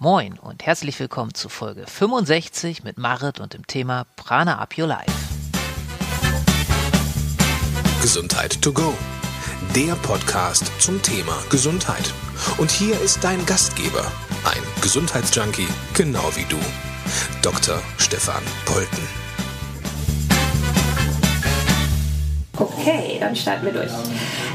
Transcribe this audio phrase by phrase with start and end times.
[0.00, 4.86] Moin und herzlich willkommen zu Folge 65 mit Marit und dem Thema Prana Up Your
[4.86, 5.10] Life.
[8.00, 8.94] Gesundheit to go.
[9.74, 12.14] Der Podcast zum Thema Gesundheit.
[12.58, 14.04] Und hier ist dein Gastgeber,
[14.44, 16.58] ein Gesundheitsjunkie, genau wie du,
[17.42, 17.82] Dr.
[17.96, 19.02] Stefan Polten.
[22.56, 23.90] Okay, dann starten wir durch.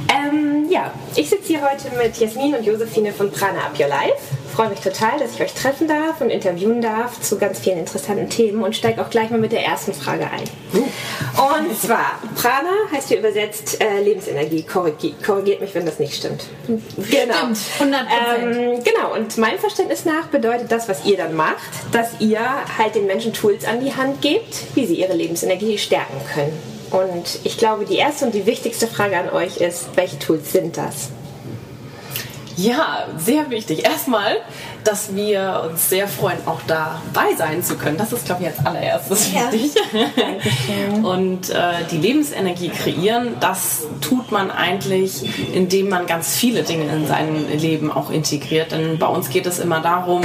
[0.08, 4.38] Ähm, ja, ich sitze hier heute mit Jasmin und Josephine von Prana Up Your Life
[4.54, 8.30] freue mich total, dass ich euch treffen darf und interviewen darf zu ganz vielen interessanten
[8.30, 10.44] Themen und steige auch gleich mal mit der ersten Frage ein.
[10.74, 14.64] Und zwar, Prana heißt hier übersetzt äh, Lebensenergie.
[14.64, 16.46] Korrigiert, korrigiert mich, wenn das nicht stimmt.
[16.68, 17.34] Genau.
[17.34, 18.02] Stimmt, 100
[18.40, 21.58] ähm, Genau, und meinem Verständnis nach bedeutet das, was ihr dann macht,
[21.92, 22.40] dass ihr
[22.78, 26.74] halt den Menschen Tools an die Hand gebt, wie sie ihre Lebensenergie stärken können.
[26.92, 30.78] Und ich glaube, die erste und die wichtigste Frage an euch ist, welche Tools sind
[30.78, 31.10] das?
[32.56, 33.86] Ja, sehr wichtig.
[33.86, 34.38] Erstmal,
[34.84, 37.98] dass wir uns sehr freuen, auch dabei sein zu können.
[37.98, 39.52] Das ist, glaube ich, als allererstes ja.
[39.52, 39.82] wichtig.
[41.04, 47.08] Und äh, die Lebensenergie kreieren, das tut man eigentlich, indem man ganz viele Dinge in
[47.08, 48.72] sein Leben auch integriert.
[48.72, 50.22] Denn bei uns geht es immer darum,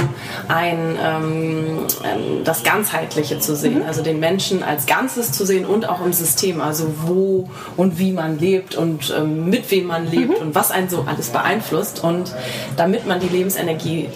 [0.47, 3.87] ein, ähm, ähm das Ganzheitliche zu sehen, mhm.
[3.87, 8.11] also den Menschen als Ganzes zu sehen und auch im System, also wo und wie
[8.11, 10.47] man lebt und ähm, mit wem man lebt mhm.
[10.47, 12.03] und was einen so alles beeinflusst.
[12.03, 12.35] Und und
[12.75, 14.09] damit man die Lebensenergie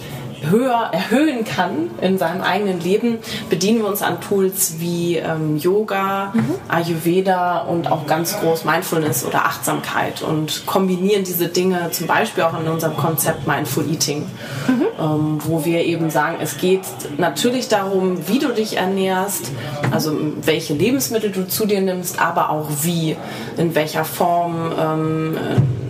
[0.50, 3.18] höher erhöhen kann in seinem eigenen Leben,
[3.50, 6.54] bedienen wir uns an Tools wie ähm, Yoga, mhm.
[6.68, 12.58] Ayurveda und auch ganz groß Mindfulness oder Achtsamkeit und kombinieren diese Dinge zum Beispiel auch
[12.58, 14.26] in unserem Konzept Mindful Eating,
[14.68, 14.86] mhm.
[15.00, 16.82] ähm, wo wir eben sagen, es geht
[17.18, 19.50] natürlich darum, wie du dich ernährst,
[19.90, 23.16] also welche Lebensmittel du zu dir nimmst, aber auch wie,
[23.56, 24.72] in welcher Form.
[24.78, 25.36] Ähm,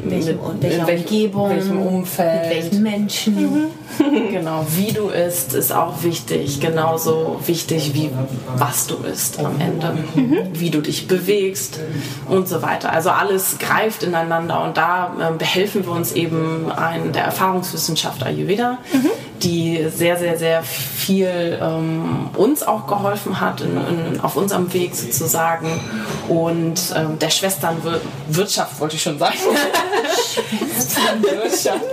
[0.04, 3.34] welchem, mit, welcher in welchem, Umgebung, welchem Umfeld, mit welchen Menschen.
[3.34, 3.70] Mhm.
[4.30, 6.60] genau, wie du isst, ist auch wichtig.
[6.60, 8.10] Genauso wichtig wie
[8.56, 9.96] was du isst am Ende.
[10.14, 10.38] Mhm.
[10.52, 11.80] Wie du dich bewegst
[12.28, 12.92] und so weiter.
[12.92, 18.78] Also alles greift ineinander und da äh, behelfen wir uns eben ein, der Erfahrungswissenschaft Ayurveda,
[18.92, 19.10] mhm.
[19.42, 24.94] die sehr, sehr, sehr viel ähm, uns auch geholfen hat in, in, auf unserem Weg
[24.94, 25.80] sozusagen
[26.28, 29.34] und ähm, der Schwesternwirtschaft wollte ich schon sagen.
[31.04, 31.84] Vetternwirtschaft.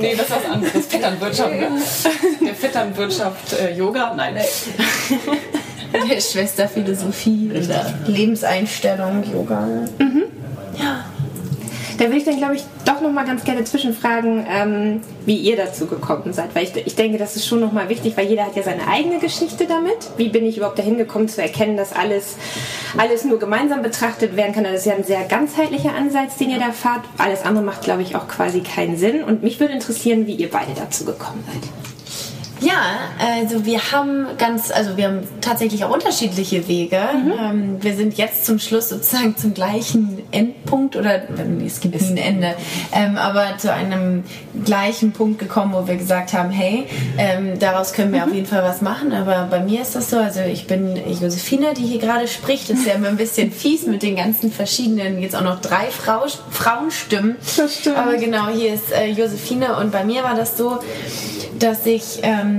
[0.00, 0.86] Nee, das ist was anderes.
[0.86, 1.68] Vetternwirtschaft, ne?
[2.46, 4.14] Der Vetternwirtschaft äh, Yoga?
[4.16, 4.36] Nein.
[5.92, 9.66] Der Schwesterphilosophie oder Lebenseinstellung Yoga.
[9.98, 10.24] Mhm.
[10.78, 11.04] Ja.
[12.00, 15.54] Da würde ich dann, glaube ich, doch noch mal ganz gerne zwischenfragen, ähm, wie ihr
[15.58, 16.54] dazu gekommen seid.
[16.54, 18.88] Weil ich, ich denke, das ist schon noch mal wichtig, weil jeder hat ja seine
[18.88, 20.08] eigene Geschichte damit.
[20.16, 22.36] Wie bin ich überhaupt dahin gekommen zu erkennen, dass alles,
[22.96, 24.64] alles nur gemeinsam betrachtet werden kann?
[24.64, 27.04] Das ist ja ein sehr ganzheitlicher Ansatz, den ihr da fahrt.
[27.18, 29.22] Alles andere macht, glaube ich, auch quasi keinen Sinn.
[29.22, 31.99] Und mich würde interessieren, wie ihr beide dazu gekommen seid.
[32.60, 37.00] Ja, also wir haben ganz, also wir haben tatsächlich auch unterschiedliche Wege.
[37.12, 37.32] Mhm.
[37.38, 41.22] Ähm, wir sind jetzt zum Schluss sozusagen zum gleichen Endpunkt oder
[41.64, 42.54] es gibt ein Ende,
[42.92, 44.24] ähm, aber zu einem
[44.64, 46.86] gleichen Punkt gekommen, wo wir gesagt haben, hey,
[47.18, 48.28] ähm, daraus können wir mhm.
[48.28, 49.12] auf jeden Fall was machen.
[49.12, 52.70] Aber bei mir ist das so, also ich bin Josefina, die hier gerade spricht.
[52.70, 55.86] Das ist ja immer ein bisschen fies mit den ganzen verschiedenen, jetzt auch noch drei
[55.90, 57.36] Frau, Frauenstimmen.
[57.56, 57.96] Das stimmt.
[57.96, 60.78] Aber genau, hier ist äh, Josefine und bei mir war das so,
[61.58, 62.49] dass ich ähm,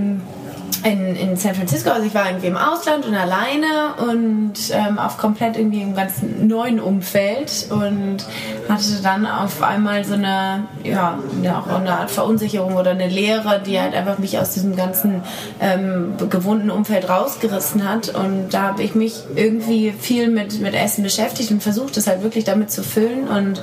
[0.84, 5.18] in, in San Francisco, also ich war irgendwie im Ausland und alleine und ähm, auf
[5.18, 8.25] komplett irgendwie im ganz neuen Umfeld und
[8.68, 11.19] hatte dann auf einmal so eine, ja,
[11.59, 15.22] auch eine Art Verunsicherung oder eine Lehre, die halt einfach mich aus diesem ganzen
[15.59, 18.09] ähm, gewohnten Umfeld rausgerissen hat.
[18.16, 22.23] Und da habe ich mich irgendwie viel mit, mit Essen beschäftigt und versucht, es halt
[22.23, 23.28] wirklich damit zu füllen.
[23.28, 23.62] Und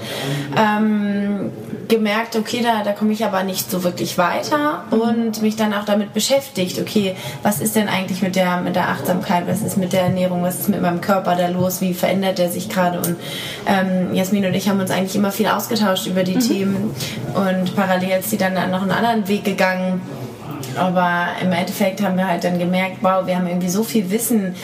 [0.56, 1.50] ähm,
[1.88, 5.84] gemerkt, okay, da, da komme ich aber nicht so wirklich weiter und mich dann auch
[5.84, 9.93] damit beschäftigt, okay, was ist denn eigentlich mit der, mit der Achtsamkeit, was ist mit
[9.93, 13.16] der Ernährung, was ist mit meinem Körper da los, wie verändert der sich gerade und
[13.66, 16.41] ähm, Jasmin und ich haben uns eigentlich immer viel ausgetauscht über die mhm.
[16.41, 16.94] Themen
[17.34, 20.00] und parallel ist sie dann noch einen anderen Weg gegangen
[20.77, 24.54] aber im Endeffekt haben wir halt dann gemerkt, wow, wir haben irgendwie so viel Wissen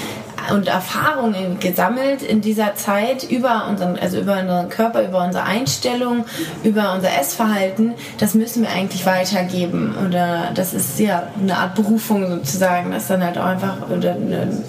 [0.52, 6.24] und Erfahrungen gesammelt in dieser Zeit über unseren, also über unseren Körper, über unsere Einstellung,
[6.62, 7.94] über unser Essverhalten.
[8.18, 9.94] Das müssen wir eigentlich weitergeben.
[10.06, 14.16] Oder das ist ja eine Art Berufung sozusagen, das dann halt auch einfach oder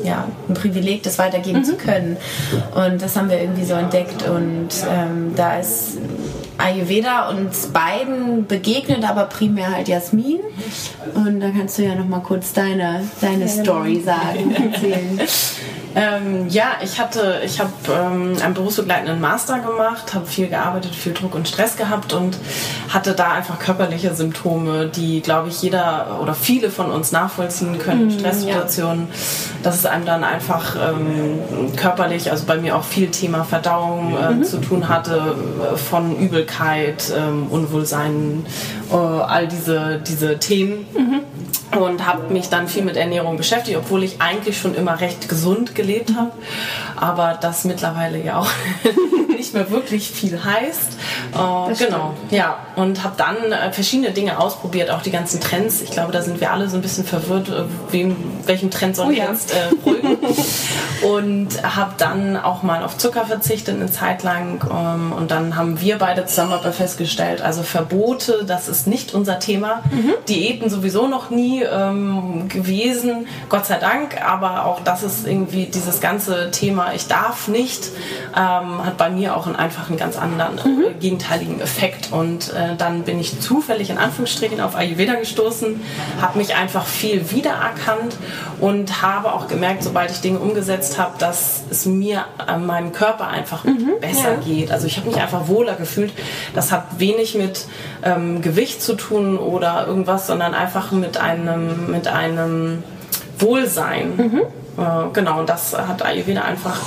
[0.03, 1.65] ja, ein Privileg, das weitergeben mhm.
[1.65, 2.17] zu können.
[2.75, 5.97] Und das haben wir irgendwie so entdeckt und ähm, da ist
[6.57, 10.39] Ayurveda uns beiden begegnet, aber primär halt Jasmin.
[11.13, 15.19] Und da kannst du ja noch mal kurz deine, deine Story sagen, erzählen.
[15.95, 21.13] Ähm, ja, ich hatte, ich habe ähm, einen berufsbegleitenden Master gemacht, habe viel gearbeitet, viel
[21.13, 22.37] Druck und Stress gehabt und
[22.89, 28.07] hatte da einfach körperliche Symptome, die, glaube ich, jeder oder viele von uns nachvollziehen können.
[28.07, 29.15] Mm, Stresssituationen, ja.
[29.63, 34.31] dass es einem dann einfach ähm, körperlich, also bei mir auch viel Thema Verdauung äh,
[34.31, 34.43] mhm.
[34.43, 35.35] zu tun hatte,
[35.73, 38.45] äh, von Übelkeit, ähm, Unwohlsein,
[38.91, 40.85] äh, all diese, diese Themen.
[40.93, 41.21] Mhm
[41.75, 45.75] und habe mich dann viel mit Ernährung beschäftigt, obwohl ich eigentlich schon immer recht gesund
[45.75, 45.84] gelebt
[46.15, 46.31] habe,
[46.95, 48.49] aber das mittlerweile ja auch
[49.35, 50.93] nicht mehr wirklich viel heißt.
[51.33, 52.57] Äh, genau, ja.
[52.75, 55.81] Und habe dann äh, verschiedene Dinge ausprobiert, auch die ganzen Trends.
[55.81, 58.15] Ich glaube, da sind wir alle so ein bisschen verwirrt, äh, wem,
[58.45, 59.29] welchem Trend soll oh, ja.
[59.29, 60.17] jetzt äh, folgen.
[61.03, 64.65] und habe dann auch mal auf Zucker verzichtet eine Zeit lang.
[64.71, 69.39] Ähm, und dann haben wir beide zusammen aber festgestellt, also Verbote, das ist nicht unser
[69.39, 69.83] Thema.
[69.91, 70.13] Mhm.
[70.27, 74.21] Diäten sowieso noch nie ähm, gewesen, Gott sei Dank.
[74.25, 77.89] Aber auch das ist irgendwie dieses ganze Thema, ich darf nicht,
[78.35, 80.99] ähm, hat bei mir auch einen, einfach einen ganz anderen äh, mhm.
[80.99, 82.11] gegenteiligen Effekt.
[82.11, 85.81] Und äh, dann bin ich zufällig in Anführungsstrichen auf Ayurveda gestoßen,
[86.21, 88.15] habe mich einfach viel wiedererkannt
[88.59, 92.91] und habe auch gemerkt, sobald ich Dinge umgesetzt habe, dass es mir an äh, meinem
[92.91, 94.39] Körper einfach mhm, besser ja.
[94.43, 94.71] geht.
[94.71, 96.13] Also ich habe mich einfach wohler gefühlt.
[96.53, 97.65] Das hat wenig mit
[98.03, 102.83] ähm, Gewicht zu tun oder irgendwas, sondern einfach mit einem, mit einem
[103.39, 104.15] Wohlsein.
[104.15, 104.41] Mhm.
[104.77, 106.79] Äh, genau, und das hat Ayurveda einfach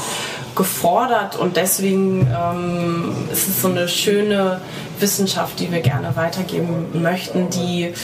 [0.55, 1.37] gefordert.
[1.37, 4.61] Und deswegen ähm, ist es so eine schöne
[4.99, 7.95] Wissenschaft, die wir gerne weitergeben möchten, die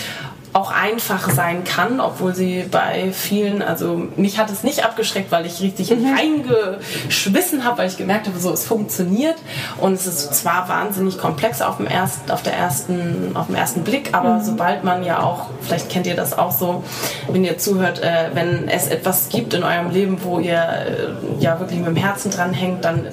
[0.54, 5.46] auch einfach sein kann, obwohl sie bei vielen, also mich hat es nicht abgeschreckt, weil
[5.46, 6.14] ich richtig mhm.
[6.14, 9.34] reingeschwissen habe, weil ich gemerkt habe, so es funktioniert
[9.80, 13.82] und es ist zwar wahnsinnig komplex auf dem ersten, auf der ersten, auf dem ersten
[13.82, 14.44] Blick, aber mhm.
[14.44, 16.84] sobald man ja auch, vielleicht kennt ihr das auch so,
[17.28, 21.58] wenn ihr zuhört, äh, wenn es etwas gibt in eurem Leben, wo ihr äh, ja
[21.58, 23.08] wirklich mit dem Herzen dran hängt, dann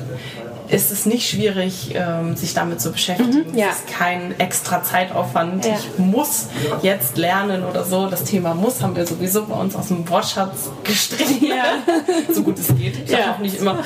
[0.72, 3.52] ist es nicht schwierig, ähm, sich damit zu beschäftigen.
[3.52, 3.68] Mhm, ja.
[3.72, 5.66] Es ist kein extra Zeitaufwand.
[5.66, 5.74] Ja.
[5.74, 6.48] Ich muss
[6.82, 8.08] jetzt lernen oder so.
[8.08, 11.48] Das Thema muss haben wir sowieso bei uns aus dem Wortschatz gestrichen.
[11.48, 11.84] Ja.
[12.34, 13.04] so gut es geht.
[13.06, 13.34] Ich ja.
[13.34, 13.80] auch nicht immer.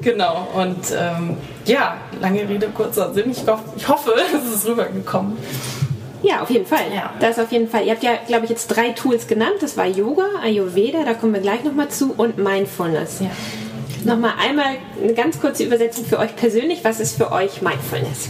[0.00, 0.48] genau.
[0.54, 3.30] Und ähm, ja, lange Rede, kurzer Sinn.
[3.30, 5.36] Ich, hoff, ich hoffe, es ist rübergekommen.
[6.22, 6.86] Ja, auf jeden Fall.
[6.94, 7.12] Ja.
[7.20, 7.84] Das auf jeden Fall.
[7.84, 9.56] Ihr habt ja, glaube ich, jetzt drei Tools genannt.
[9.60, 13.20] Das war Yoga, Ayurveda, da kommen wir gleich nochmal zu, und Mindfulness.
[13.20, 13.30] Ja.
[14.04, 16.84] Nochmal einmal eine ganz kurze Übersetzung für euch persönlich.
[16.84, 18.28] Was ist für euch Mindfulness?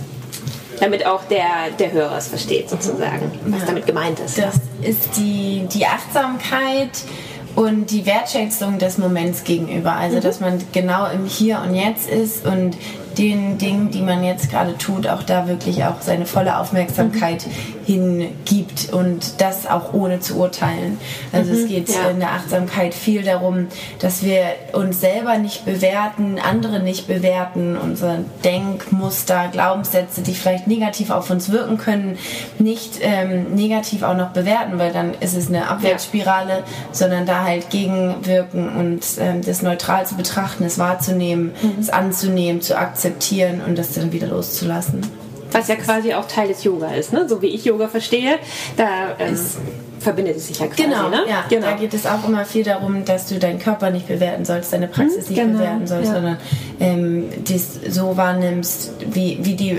[0.81, 3.67] Damit auch der, der Hörer es versteht, sozusagen, was ja.
[3.67, 4.39] damit gemeint ist.
[4.39, 6.91] Das ist die, die Achtsamkeit
[7.55, 9.93] und die Wertschätzung des Moments gegenüber.
[9.93, 10.21] Also, mhm.
[10.21, 12.77] dass man genau im Hier und Jetzt ist und
[13.19, 17.85] den Dingen, die man jetzt gerade tut, auch da wirklich auch seine volle Aufmerksamkeit mhm.
[17.87, 20.99] hingibt und das auch ohne zu urteilen.
[21.33, 22.11] Also mhm, es geht ja.
[22.11, 23.69] in der Achtsamkeit viel darum,
[24.01, 31.11] dass wir uns selber nicht bewerten, andere nicht bewerten, unsere Denkmuster, Glaubenssätze, die vielleicht negativ
[31.11, 32.19] auf uns wirken können,
[32.59, 36.65] nicht ähm, negativ auch noch bewerten, weil dann ist es eine Abwärtsspirale, ja.
[36.93, 41.81] sondern da halt gegenwirken und ähm, das neutral zu betrachten, es wahrzunehmen, mhm.
[41.81, 45.03] es anzunehmen, zu akzeptieren akzeptieren und das dann wieder loszulassen.
[45.53, 47.29] Was ja quasi auch Teil des Yoga ist, ne?
[47.29, 48.39] so wie ich Yoga verstehe.
[48.77, 49.39] Da ähm,
[50.01, 50.83] verbindet es sich ja quasi.
[50.83, 51.25] Genau, ne?
[51.29, 51.45] ja.
[51.49, 51.67] genau.
[51.67, 54.89] Da geht es auch immer viel darum, dass du deinen Körper nicht bewerten sollst, deine
[54.89, 56.15] Praxis hm, nicht genau, bewerten sollst, ja.
[56.15, 56.39] sondern
[56.81, 59.79] ähm, dies so wahrnimmst, wie, wie die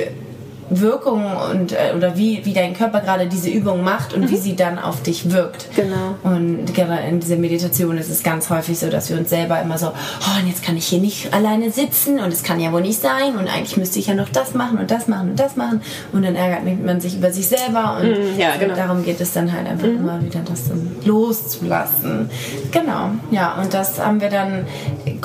[0.69, 4.29] Wirkung und äh, oder wie, wie dein Körper gerade diese Übung macht und mhm.
[4.29, 5.67] wie sie dann auf dich wirkt.
[5.75, 6.15] Genau.
[6.23, 9.77] Und gerade in dieser Meditation ist es ganz häufig so, dass wir uns selber immer
[9.77, 12.81] so, oh, und jetzt kann ich hier nicht alleine sitzen und es kann ja wohl
[12.81, 15.55] nicht sein und eigentlich müsste ich ja noch das machen und das machen und das
[15.55, 15.81] machen
[16.11, 18.75] und dann ärgert man sich über sich selber und mhm, ja, genau.
[18.75, 19.97] darum geht es dann halt einfach mhm.
[19.97, 22.29] immer wieder, das dann loszulassen.
[22.71, 24.65] Genau, ja, und das haben wir dann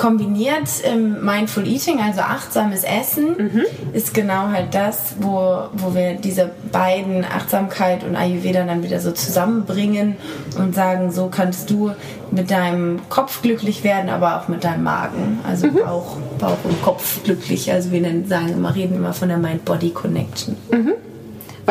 [0.01, 3.61] kombiniert im Mindful Eating, also achtsames Essen, mhm.
[3.93, 9.11] ist genau halt das, wo wo, wir diese beiden Achtsamkeit und Ayurveda dann wieder so
[9.11, 10.15] zusammenbringen
[10.57, 11.91] und sagen, so kannst du
[12.31, 15.39] mit deinem Kopf glücklich werden, aber auch mit deinem Magen.
[15.47, 15.75] Also mhm.
[15.75, 17.71] Bauch, Bauch und Kopf glücklich.
[17.71, 20.57] Also wir sagen immer, reden immer von der Mind-Body-Connection.
[20.71, 20.93] Mhm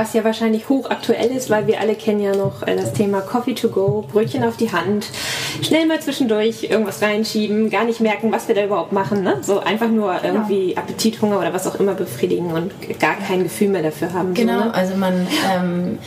[0.00, 3.54] was ja wahrscheinlich hochaktuell ist, weil wir alle kennen ja noch äh, das Thema Coffee
[3.54, 5.06] to go, Brötchen auf die Hand,
[5.60, 9.22] schnell mal zwischendurch irgendwas reinschieben, gar nicht merken, was wir da überhaupt machen.
[9.22, 9.36] Ne?
[9.42, 10.24] So einfach nur genau.
[10.24, 14.32] irgendwie Appetithunger oder was auch immer befriedigen und gar kein Gefühl mehr dafür haben.
[14.32, 14.74] Genau, so, ne?
[14.74, 15.98] also man ähm,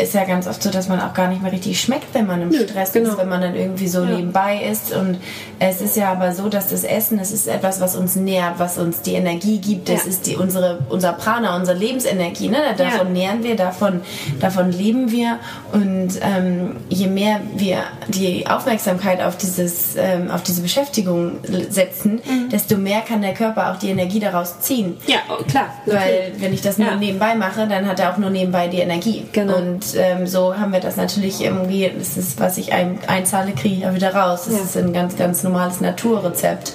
[0.00, 2.42] ist ja ganz oft so, dass man auch gar nicht mehr richtig schmeckt, wenn man
[2.42, 3.10] im Stress genau.
[3.10, 4.16] ist, wenn man dann irgendwie so ja.
[4.16, 4.94] nebenbei ist.
[4.94, 5.18] Und
[5.58, 8.78] es ist ja aber so, dass das Essen, es ist etwas, was uns nährt, was
[8.78, 9.88] uns die Energie gibt.
[9.88, 10.10] Das ja.
[10.10, 12.48] ist die, unsere, unser Prana, unsere Lebensenergie.
[12.48, 12.58] Ne?
[12.76, 13.12] Davon ja.
[13.12, 14.02] nähren wir, davon,
[14.40, 15.38] davon leben wir.
[15.72, 21.38] Und ähm, je mehr wir die Aufmerksamkeit auf, dieses, ähm, auf diese Beschäftigung
[21.70, 22.48] setzen, mhm.
[22.50, 24.96] desto mehr kann der Körper auch die Energie daraus ziehen.
[25.06, 25.66] Ja, oh, klar.
[25.86, 29.26] Weil wenn ich das nur nebenbei mache, dann hat er auch nur nebenbei die Energie.
[29.32, 29.56] Genau.
[29.56, 33.52] Und und ähm, so haben wir das natürlich irgendwie, das ist, was ich ein, einzahle,
[33.52, 34.44] kriege ich ja wieder raus.
[34.44, 34.62] Das ja.
[34.64, 36.74] ist ein ganz, ganz normales Naturrezept.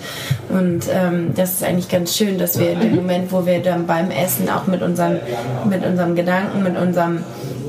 [0.49, 3.85] Und ähm, das ist eigentlich ganz schön, dass wir in dem Moment, wo wir dann
[3.85, 5.19] beim Essen auch mit unserem,
[5.69, 7.23] mit unserem Gedanken, mit unserem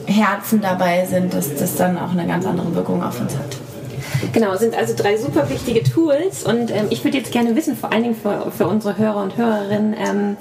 [0.06, 3.56] Herzen dabei sind, dass das dann auch eine ganz andere Wirkung auf uns hat.
[4.32, 7.92] Genau, sind also drei super wichtige Tools und ähm, ich würde jetzt gerne wissen, vor
[7.92, 10.36] allen Dingen für, für unsere Hörer und Hörerinnen, ähm,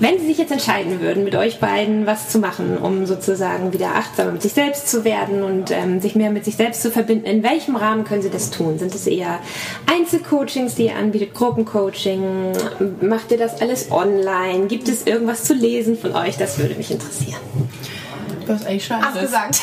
[0.00, 3.94] wenn Sie sich jetzt entscheiden würden, mit euch beiden was zu machen, um sozusagen wieder
[3.94, 7.26] achtsamer mit sich selbst zu werden und ähm, sich mehr mit sich selbst zu verbinden,
[7.26, 8.78] in welchem Rahmen können Sie das tun?
[8.78, 9.38] Sind es eher
[9.86, 12.52] Einzelcoachings, die ihr anbietet, Gruppencoaching?
[13.00, 14.66] Macht ihr das alles online?
[14.66, 16.36] Gibt es irgendwas zu lesen von euch?
[16.36, 17.40] Das würde mich interessieren.
[18.46, 19.62] Du hast eigentlich schon alles gesagt.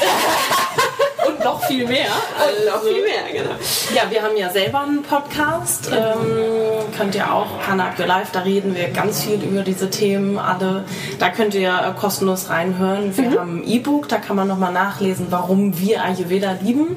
[1.27, 2.07] und noch viel mehr.
[2.07, 3.55] Und noch viel mehr, genau.
[3.95, 5.89] Ja, wir haben ja selber einen Podcast.
[5.91, 9.89] Ähm, könnt ihr auch, Hannah Up Your Life, da reden wir ganz viel über diese
[9.89, 10.85] Themen alle.
[11.19, 13.15] Da könnt ihr äh, kostenlos reinhören.
[13.17, 13.39] Wir mhm.
[13.39, 16.95] haben ein E-Book, da kann man nochmal nachlesen, warum wir Ayurveda lieben.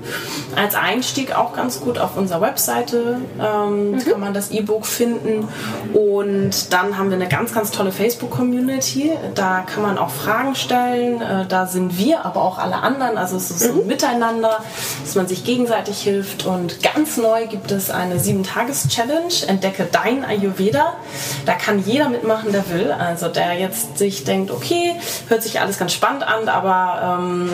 [0.57, 3.99] Als Einstieg auch ganz gut auf unserer Webseite ähm, mhm.
[3.99, 5.49] kann man das E-Book finden.
[5.93, 9.13] Und dann haben wir eine ganz, ganz tolle Facebook-Community.
[9.35, 11.21] Da kann man auch Fragen stellen.
[11.21, 13.17] Äh, da sind wir, aber auch alle anderen.
[13.17, 13.87] Also es ist so mhm.
[13.87, 14.65] Miteinander miteinander,
[15.03, 16.47] dass man sich gegenseitig hilft.
[16.47, 20.95] Und ganz neu gibt es eine 7-Tages-Challenge, Entdecke dein Ayurveda.
[21.47, 22.93] Da kann jeder mitmachen, der will.
[22.93, 24.95] Also der jetzt sich denkt, okay,
[25.29, 27.51] hört sich alles ganz spannend an, aber ähm,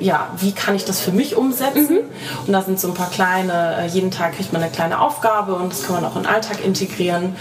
[0.00, 1.94] ja, wie kann ich das für mich umsetzen?
[1.94, 2.46] Mhm.
[2.46, 5.54] Und da sind so ein paar kleine, äh, jeden Tag kriegt man eine kleine Aufgabe
[5.54, 7.36] und das kann man auch in den Alltag integrieren.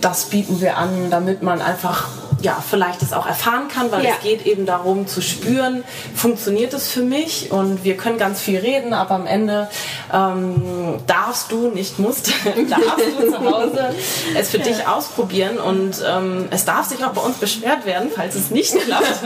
[0.00, 2.08] Das bieten wir an, damit man einfach
[2.42, 4.10] ja, vielleicht es auch erfahren kann, weil ja.
[4.12, 5.84] es geht eben darum zu spüren,
[6.14, 9.68] funktioniert es für mich und wir können ganz viel reden, aber am Ende
[10.12, 12.28] ähm, darfst du, nicht musst,
[12.68, 13.94] darfst du zu Hause
[14.36, 14.64] es für ja.
[14.64, 18.74] dich ausprobieren und ähm, es darf sich auch bei uns beschwert werden, falls es nicht
[18.84, 19.20] klappt,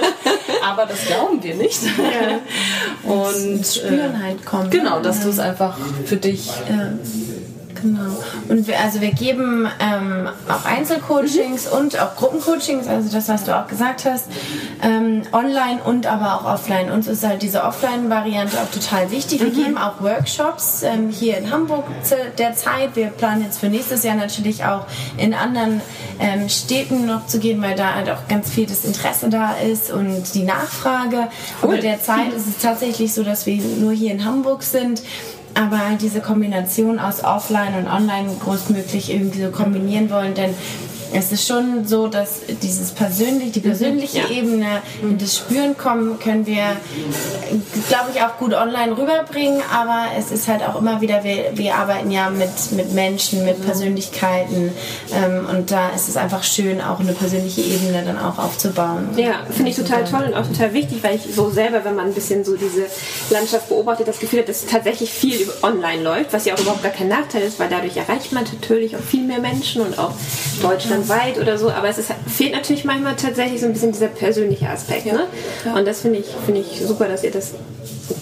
[0.65, 1.83] aber das glauben wir nicht.
[1.83, 3.11] Ja.
[3.11, 4.71] Und, und Spüren äh, halt kommt.
[4.71, 6.49] Genau, dass du es einfach für dich
[7.83, 8.23] Genau.
[8.49, 11.79] Und wir, also wir geben ähm, auch Einzelcoachings mhm.
[11.79, 14.27] und auch Gruppencoachings, also das, was du auch gesagt hast,
[14.83, 16.91] ähm, online und aber auch offline.
[16.91, 19.41] Uns ist halt diese Offline-Variante auch total wichtig.
[19.41, 19.55] Wir mhm.
[19.55, 21.85] geben auch Workshops ähm, hier in Hamburg
[22.39, 22.97] derzeit.
[22.97, 25.81] Wir planen jetzt für nächstes Jahr natürlich auch in anderen
[26.19, 29.91] ähm, Städten noch zu gehen, weil da halt auch ganz viel das Interesse da ist
[29.91, 31.29] und die Nachfrage.
[31.63, 31.71] Cool.
[31.71, 35.03] Aber derzeit ist es tatsächlich so, dass wir nur hier in Hamburg sind
[35.55, 40.55] aber diese Kombination aus Offline und Online größtmöglich irgendwie so kombinieren wollen, denn
[41.13, 44.29] es ist schon so, dass dieses persönlich, die persönliche ja.
[44.29, 46.77] Ebene, in das Spüren kommen, können wir,
[47.89, 49.61] glaube ich, auch gut online rüberbringen.
[49.73, 53.65] Aber es ist halt auch immer wieder, wir, wir arbeiten ja mit, mit Menschen, mit
[53.65, 54.73] Persönlichkeiten.
[55.13, 59.09] Ähm, und da ist es einfach schön, auch eine persönliche Ebene dann auch aufzubauen.
[59.17, 62.07] Ja, finde ich total toll und auch total wichtig, weil ich so selber, wenn man
[62.07, 62.87] ein bisschen so diese
[63.31, 66.93] Landschaft beobachtet, das Gefühl hat, dass tatsächlich viel online läuft, was ja auch überhaupt gar
[66.93, 70.13] kein Nachteil ist, weil dadurch erreicht man natürlich auch viel mehr Menschen und auch
[70.63, 74.09] Deutschland weit oder so, aber es ist, fehlt natürlich manchmal tatsächlich so ein bisschen dieser
[74.09, 75.07] persönliche Aspekt.
[75.07, 75.15] Ja.
[75.15, 75.27] Ne?
[75.65, 75.75] Ja.
[75.75, 77.53] Und das finde ich, find ich super, dass ihr das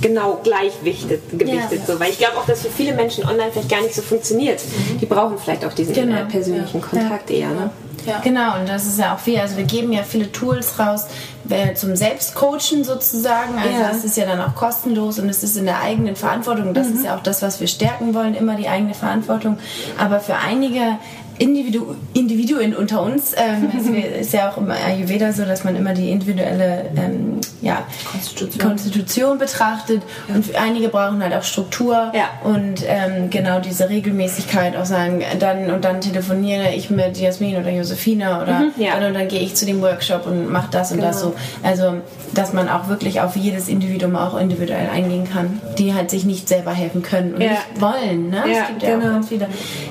[0.00, 1.80] genau gleichwichtet, gewichtet.
[1.80, 1.94] Ja.
[1.94, 2.00] So.
[2.00, 4.60] Weil ich glaube auch, dass für viele Menschen online vielleicht gar nicht so funktioniert.
[4.64, 4.98] Mhm.
[4.98, 6.24] Die brauchen vielleicht auch diesen genau.
[6.28, 7.48] persönlichen Kontakt eher.
[7.48, 7.70] Ne?
[8.06, 8.20] Ja.
[8.20, 9.38] Genau, und das ist ja auch viel.
[9.38, 11.06] Also wir geben ja viele Tools raus
[11.50, 13.58] äh, zum Selbstcoachen sozusagen.
[13.58, 13.88] Also ja.
[13.88, 16.72] das ist ja dann auch kostenlos und es ist in der eigenen Verantwortung.
[16.72, 16.96] Das mhm.
[16.96, 19.58] ist ja auch das, was wir stärken wollen, immer die eigene Verantwortung.
[19.98, 20.80] Aber für einige
[21.38, 23.34] Individu Individuen unter uns.
[23.36, 27.84] Ähm, es ist ja auch im Ayurveda so, dass man immer die individuelle ähm, ja,
[28.10, 28.68] Konstitution.
[28.68, 29.38] Konstitution.
[29.38, 30.34] betrachtet ja.
[30.34, 32.30] und einige brauchen halt auch Struktur ja.
[32.44, 37.70] und ähm, genau diese Regelmäßigkeit auch sagen, dann und dann telefoniere ich mit Jasmin oder
[37.70, 38.94] Josefina oder mhm, ja.
[38.94, 41.10] dann, und dann gehe ich zu dem Workshop und mache das und genau.
[41.10, 41.34] das so.
[41.62, 41.94] Also,
[42.34, 46.48] dass man auch wirklich auf jedes Individuum auch individuell eingehen kann, die halt sich nicht
[46.48, 48.30] selber helfen können und nicht wollen.
[48.30, 48.42] Ne?
[48.50, 49.06] es gibt ja genau.
[49.06, 49.48] auch ganz viele.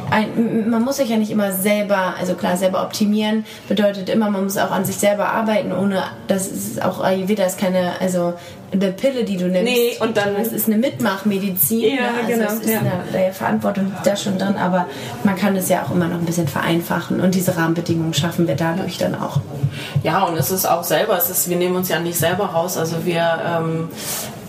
[0.09, 4.43] Ein, man muss sich ja nicht immer selber, also klar, selber optimieren bedeutet immer, man
[4.43, 8.33] muss auch an sich selber arbeiten, ohne, das ist auch Ayurveda ist keine, also
[8.71, 9.71] eine Pille, die du nimmst.
[9.71, 10.35] Nee, und dann.
[10.35, 11.95] Es ist eine Mitmachmedizin.
[11.95, 12.09] Ja, ne?
[12.17, 12.79] also genau, Es ist ja.
[12.79, 14.87] eine, eine Verantwortung da schon drin, aber
[15.23, 18.55] man kann es ja auch immer noch ein bisschen vereinfachen und diese Rahmenbedingungen schaffen wir
[18.55, 19.39] dadurch dann auch.
[20.03, 22.77] Ja, und es ist auch selber, es ist, wir nehmen uns ja nicht selber raus,
[22.77, 23.89] also wir ähm,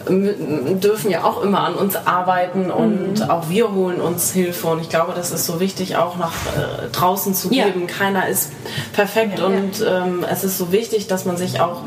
[0.09, 3.31] dürfen ja auch immer an uns arbeiten und Mhm.
[3.31, 6.89] auch wir holen uns Hilfe und ich glaube, das ist so wichtig auch nach äh,
[6.93, 7.65] draußen zu Ja.
[7.67, 7.87] geben.
[7.87, 8.51] Keiner ist
[8.93, 11.83] perfekt Ja, und Ähm, es ist so wichtig, dass man sich auch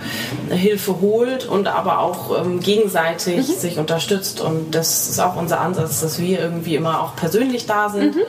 [0.49, 3.53] Hilfe holt und aber auch ähm, gegenseitig Mhm.
[3.59, 7.89] sich unterstützt und das ist auch unser Ansatz, dass wir irgendwie immer auch persönlich da
[7.89, 8.21] sind Mhm.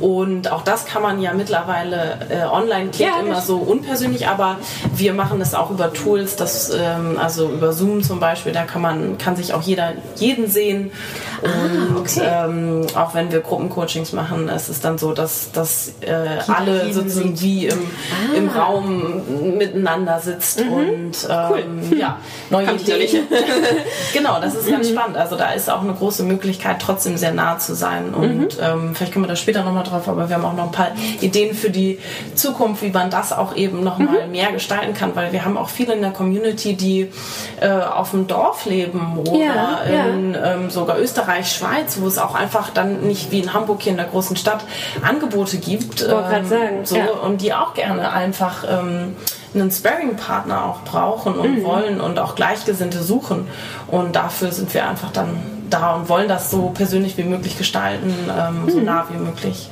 [0.00, 4.56] und auch das kann man ja mittlerweile äh, online klingt Ja, immer so unpersönlich, aber
[4.94, 8.82] wir machen es auch über Tools, das, ähm, also über Zoom zum Beispiel, da kann
[8.82, 10.90] man, kann sich auch jeder jeden sehen.
[11.42, 12.22] Und okay.
[12.22, 17.38] ähm, auch wenn wir Gruppencoachings machen, ist es dann so, dass, dass äh, alle sozusagen
[17.40, 17.78] wie im,
[18.34, 22.18] im Raum miteinander sitzt und ähm, ja,
[22.50, 23.26] neue Ideen.
[24.12, 25.16] genau, das ist ganz spannend.
[25.16, 28.14] Also da ist auch eine große Möglichkeit, trotzdem sehr nah zu sein.
[28.14, 30.72] Und ähm, vielleicht kommen wir da später nochmal drauf, aber wir haben auch noch ein
[30.72, 31.98] paar Ideen für die
[32.34, 35.94] Zukunft, wie man das auch eben nochmal mehr gestalten kann, weil wir haben auch viele
[35.94, 37.10] in der Community, die
[37.60, 40.06] äh, auf dem Dorf leben oder Ja, ja.
[40.06, 43.92] in ähm, sogar Österreich, Schweiz, wo es auch einfach dann nicht wie in Hamburg hier
[43.92, 44.64] in der großen Stadt
[45.02, 46.02] Angebote gibt.
[46.02, 47.06] ähm, Wollte grad sagen, so, ja.
[47.22, 49.16] Und die auch gerne einfach ähm,
[49.54, 51.40] einen Sparring-Partner auch brauchen Mhm.
[51.40, 53.46] und wollen und auch Gleichgesinnte suchen.
[53.88, 55.30] Und dafür sind wir einfach dann
[55.70, 58.70] da und wollen das so persönlich wie möglich gestalten, ähm, Mhm.
[58.70, 59.70] so nah wie möglich.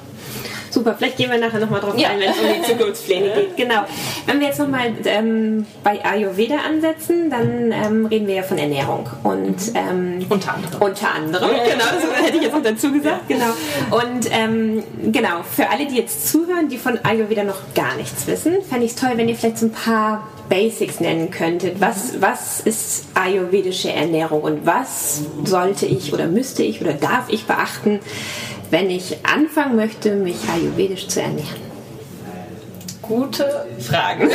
[0.74, 2.08] Super, vielleicht gehen wir nachher nochmal drauf Ja.
[2.08, 3.56] ein, wenn es um die Zukunftspläne geht.
[3.56, 3.84] Genau.
[4.26, 9.08] Wenn wir jetzt nochmal ähm, bei Ayurveda ansetzen, dann ähm, reden wir ja von Ernährung.
[9.22, 10.82] Und ähm, Unter anderem.
[10.82, 13.46] Unter anderem, genau, das hätte ich jetzt noch dazu gesagt, genau.
[13.90, 18.54] Und ähm, genau, für alle, die jetzt zuhören, die von Ayurveda noch gar nichts wissen,
[18.68, 21.80] fände ich es toll, wenn ihr vielleicht so ein paar Basics nennen könntet.
[21.80, 27.46] Was, was ist ayurvedische Ernährung und was sollte ich oder müsste ich oder darf ich
[27.46, 28.00] beachten,
[28.70, 31.64] wenn ich anfangen möchte, mich ayurvedisch zu ernähren?
[33.02, 34.30] Gute Fragen.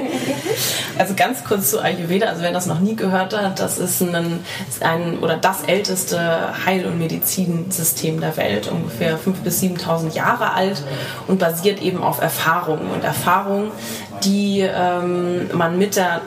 [0.98, 4.40] also ganz kurz zu Ayurveda, also wer das noch nie gehört hat, das ist ein,
[4.80, 10.82] ein oder das älteste Heil- und Medizinsystem der Welt, ungefähr 5.000 bis 7.000 Jahre alt
[11.28, 13.70] und basiert eben auf Erfahrungen und Erfahrungen,
[14.24, 16.20] die ähm, man mit der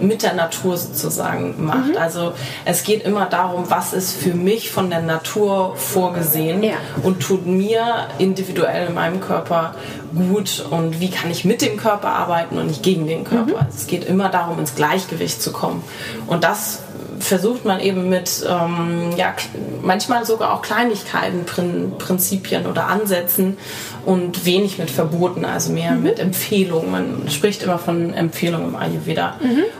[0.00, 1.96] mit der Natur sozusagen macht.
[1.96, 2.32] Also
[2.64, 6.74] es geht immer darum, was ist für mich von der Natur vorgesehen Ja.
[7.02, 9.74] und tut mir individuell in meinem Körper
[10.14, 13.56] gut und wie kann ich mit dem Körper arbeiten und nicht gegen den Körper.
[13.58, 15.82] Also es geht immer darum, ins Gleichgewicht zu kommen.
[16.28, 16.82] Und das
[17.20, 19.34] versucht man eben mit ähm, ja,
[19.82, 23.56] manchmal sogar auch Kleinigkeiten, Prin Prinzipien oder Ansätzen
[24.04, 26.90] und wenig mit Verboten, also mehr mit Empfehlungen.
[26.90, 29.36] Man spricht immer von Empfehlungen im Ayurveda.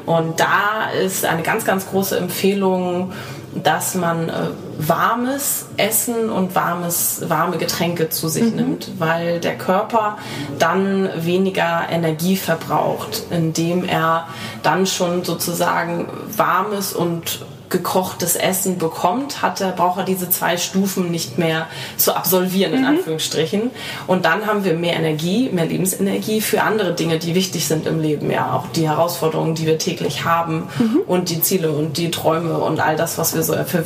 [0.06, 3.12] Und da ist eine ganz, ganz große Empfehlung,
[3.62, 4.32] dass man äh,
[4.78, 10.18] warmes Essen und warmes, warme Getränke zu sich nimmt, weil der Körper
[10.58, 14.28] dann weniger Energie verbraucht, indem er
[14.62, 21.10] dann schon sozusagen warmes und gekochtes Essen bekommt, hat er, braucht er diese zwei Stufen
[21.10, 23.70] nicht mehr zu absolvieren, in Anführungsstrichen.
[24.06, 28.00] Und dann haben wir mehr Energie, mehr Lebensenergie für andere Dinge, die wichtig sind im
[28.00, 28.30] Leben.
[28.30, 30.68] Ja, auch die Herausforderungen, die wir täglich haben
[31.06, 33.84] und die Ziele und die Träume und all das, was wir so ver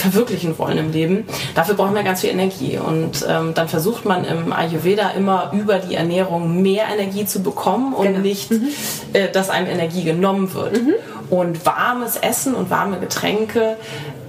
[0.00, 1.24] verwirklichen wollen im Leben.
[1.54, 2.78] Dafür brauchen wir ganz viel Energie.
[2.78, 7.92] Und ähm, dann versucht man im Ayurveda immer über die Ernährung mehr Energie zu bekommen
[7.92, 8.50] und nicht,
[9.12, 10.80] äh, dass einem Energie genommen wird.
[11.30, 13.76] Und warmes Essen und warme Getränke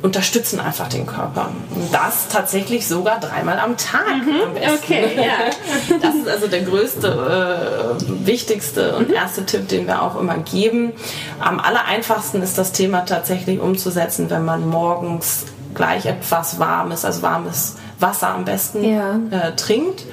[0.04, 1.50] unterstützen einfach den Körper.
[1.76, 4.04] Und das tatsächlich sogar dreimal am Tag.
[4.46, 4.78] am besten.
[4.84, 5.98] Okay, ja.
[6.02, 10.94] Das ist also der größte, äh, wichtigste und erste Tipp, den wir auch immer geben.
[11.40, 17.22] Am aller einfachsten ist das Thema tatsächlich umzusetzen, wenn man morgens gleich etwas Warmes, also
[17.24, 19.20] warmes Wasser am besten Ja.
[19.32, 20.06] äh, trinkt.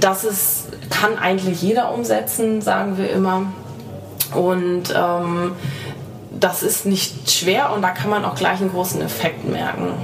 [0.00, 3.42] Das ist, kann eigentlich jeder umsetzen, sagen wir immer.
[4.34, 5.52] Und ähm,
[6.44, 9.94] das ist nicht schwer und da kann man auch gleich einen großen Effekt merken.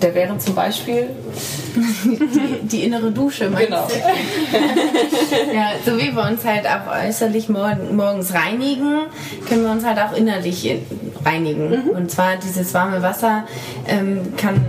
[0.00, 1.10] Der wäre zum Beispiel
[2.62, 3.88] Die innere Dusche, Genau.
[5.52, 9.06] Ja, so wie wir uns halt auch äußerlich morgen, morgens reinigen,
[9.48, 10.86] können wir uns halt auch innerlich in,
[11.24, 11.70] reinigen.
[11.70, 11.90] Mhm.
[11.90, 13.44] Und zwar dieses warme Wasser
[13.86, 14.64] ähm, kann,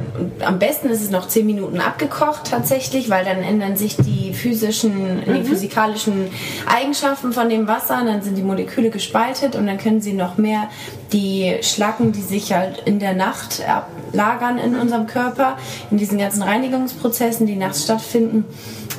[0.46, 5.18] am besten ist es noch 10 Minuten abgekocht tatsächlich, weil dann ändern sich die physischen,
[5.18, 5.34] mhm.
[5.34, 6.28] die physikalischen
[6.66, 10.70] Eigenschaften von dem Wasser, dann sind die Moleküle gespaltet und dann können sie noch mehr
[11.12, 15.58] die Schlacken, die sich halt in der Nacht ablagern in unserem Körper,
[15.92, 18.46] in diesen ganzen Reinigungsprozessen, die nachts stattfinden,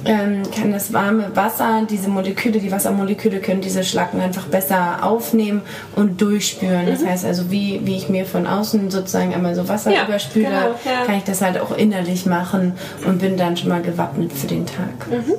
[0.05, 5.63] ähm, kann das warme Wasser, diese Moleküle, die Wassermoleküle können diese Schlacken einfach besser aufnehmen
[5.95, 6.87] und durchspüren.
[6.87, 7.09] Das mhm.
[7.09, 10.75] heißt also, wie, wie ich mir von außen sozusagen einmal so Wasser ja, überspüle, genau,
[10.85, 11.05] ja.
[11.05, 12.73] kann ich das halt auch innerlich machen
[13.07, 15.11] und bin dann schon mal gewappnet für den Tag.
[15.11, 15.35] Mhm.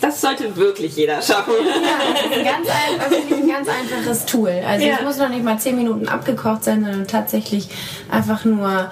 [0.00, 1.52] Das sollte wirklich jeder schaffen.
[1.64, 4.62] Ja, das ist ein ganz, ein, ein ganz einfaches Tool.
[4.66, 4.96] Also ja.
[4.98, 7.68] es muss noch nicht mal 10 Minuten abgekocht sein, sondern tatsächlich
[8.10, 8.90] einfach nur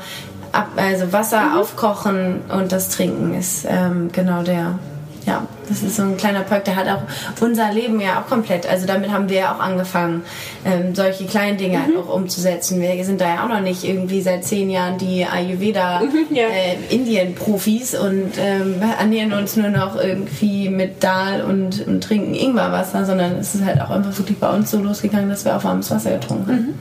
[0.52, 1.56] ab, also Wasser mhm.
[1.56, 4.78] aufkochen und das Trinken ist ähm, genau der.
[5.26, 7.02] Ja, das ist so ein kleiner Perk, der hat auch
[7.40, 10.22] unser Leben ja auch komplett, also damit haben wir ja auch angefangen,
[10.66, 12.00] ähm, solche kleinen Dinge halt mhm.
[12.00, 12.80] auch umzusetzen.
[12.80, 16.46] Wir sind da ja auch noch nicht irgendwie seit zehn Jahren die Ayurveda mhm, ja.
[16.48, 23.06] äh, Indien-Profis und ähm, ernähren uns nur noch irgendwie mit Dahl und, und trinken Ingwerwasser,
[23.06, 25.90] sondern es ist halt auch einfach wirklich bei uns so losgegangen, dass wir auch warmes
[25.90, 26.66] Wasser getrunken haben.
[26.66, 26.74] Mhm.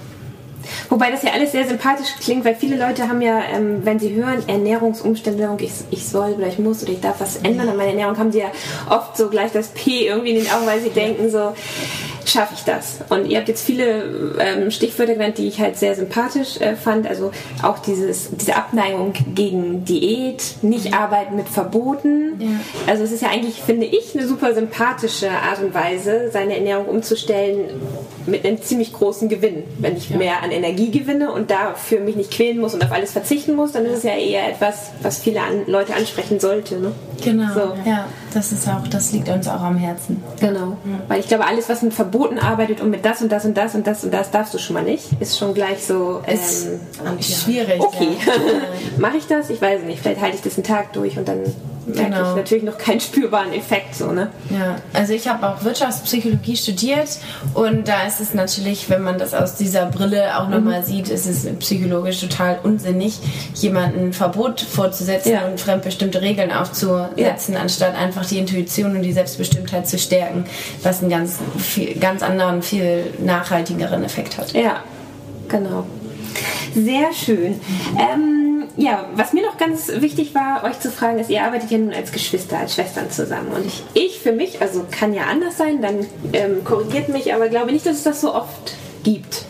[0.90, 4.14] Wobei das ja alles sehr sympathisch klingt, weil viele Leute haben ja, ähm, wenn sie
[4.14, 7.92] hören, Ernährungsumstellung, ich, ich soll oder ich muss oder ich darf was ändern an meiner
[7.92, 8.52] Ernährung, haben sie ja
[8.90, 11.54] oft so gleich das P irgendwie in den Augen, weil sie denken so,
[12.26, 13.00] schaffe ich das?
[13.10, 17.08] Und ihr habt jetzt viele ähm, Stichwörter genannt, die ich halt sehr sympathisch äh, fand.
[17.08, 17.32] Also
[17.62, 22.40] auch dieses, diese Abneigung gegen Diät, nicht arbeiten mit Verboten.
[22.40, 22.48] Ja.
[22.88, 26.86] Also es ist ja eigentlich, finde ich, eine super sympathische Art und Weise, seine Ernährung
[26.86, 27.70] umzustellen
[28.26, 29.64] mit einem ziemlich großen Gewinn.
[29.80, 30.18] Wenn ich ja.
[30.18, 33.74] mehr an Energie gewinne und dafür mich nicht quälen muss und auf alles verzichten muss,
[33.74, 36.80] dann ist es ja eher etwas, was viele an, Leute ansprechen sollte.
[36.80, 36.92] Ne?
[37.24, 37.54] Genau.
[37.54, 37.74] So.
[37.86, 40.24] Ja, das ist auch, das liegt uns auch am Herzen.
[40.40, 40.78] Genau.
[40.86, 41.02] Ja.
[41.08, 43.76] Weil ich glaube, alles, was mit Verboten arbeitet und mit das und das und das
[43.76, 47.44] und das und das darfst du schon mal nicht, ist schon gleich so ähm, ist
[47.44, 47.80] schwierig.
[47.80, 48.34] Okay, ja.
[48.98, 49.50] mache ich das?
[49.50, 50.02] Ich weiß nicht.
[50.02, 51.44] Vielleicht halte ich das einen Tag durch und dann
[51.86, 52.30] genau.
[52.32, 53.96] ich natürlich noch keinen spürbaren Effekt.
[53.96, 54.30] So, ne?
[54.50, 57.20] Ja, also ich habe auch Wirtschaftspsychologie studiert
[57.54, 60.86] und da ist es natürlich, wenn man das aus dieser Brille auch nochmal mhm.
[60.86, 63.20] sieht, ist es psychologisch total unsinnig,
[63.56, 65.46] jemandem ein Verbot vorzusetzen ja.
[65.46, 67.60] und fremdbestimmte Regeln aufzusetzen, ja.
[67.60, 70.46] anstatt einfach die Intuition und die Selbstbestimmtheit zu stärken,
[70.82, 74.54] was einen ganz, viel, ganz anderen, viel nachhaltigeren Effekt hat.
[74.54, 74.84] Ja,
[75.48, 75.86] genau.
[76.76, 77.60] Sehr schön.
[78.00, 81.78] Ähm, ja, was mir noch ganz wichtig war, euch zu fragen, ist, ihr arbeitet ja
[81.78, 83.52] nun als Geschwister, als Schwestern zusammen.
[83.52, 87.50] Und ich, ich für mich, also kann ja anders sein, dann ähm, korrigiert mich, aber
[87.50, 89.46] glaube nicht, dass es das so oft gibt.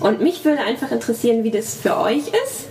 [0.00, 2.66] Und mich würde einfach interessieren, wie das für euch ist.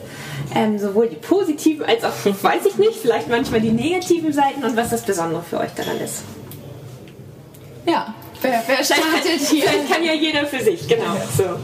[0.53, 4.77] Ähm, sowohl die positiven als auch, weiß ich nicht, vielleicht manchmal die negativen Seiten und
[4.77, 6.23] was das Besondere für euch daran ist.
[7.87, 8.13] Ja,
[8.45, 9.63] Wer, wer startet hier?
[9.63, 11.15] Vielleicht kann ja jeder für sich, genau.
[11.35, 11.43] So.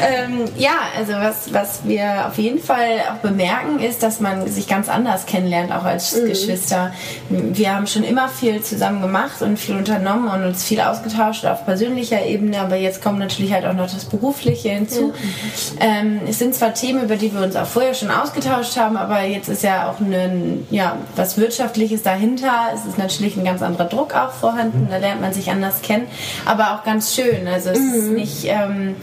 [0.00, 4.68] ähm, ja, also was, was wir auf jeden Fall auch bemerken, ist, dass man sich
[4.68, 6.28] ganz anders kennenlernt, auch als mhm.
[6.28, 6.92] Geschwister.
[7.28, 11.64] Wir haben schon immer viel zusammen gemacht und viel unternommen und uns viel ausgetauscht auf
[11.64, 15.12] persönlicher Ebene, aber jetzt kommt natürlich halt auch noch das Berufliche hinzu.
[15.80, 15.86] Ja.
[15.86, 19.22] Ähm, es sind zwar Themen, über die wir uns auch vorher schon ausgetauscht haben, aber
[19.22, 22.68] jetzt ist ja auch ein, ja, was Wirtschaftliches dahinter.
[22.74, 26.06] Es ist natürlich ein ganz anderer Druck auch vorhanden da lernt man sich anders kennen.
[26.44, 27.48] Aber auch ganz schön.
[27.48, 27.94] Also es mhm.
[27.94, 28.96] ist nicht ähm,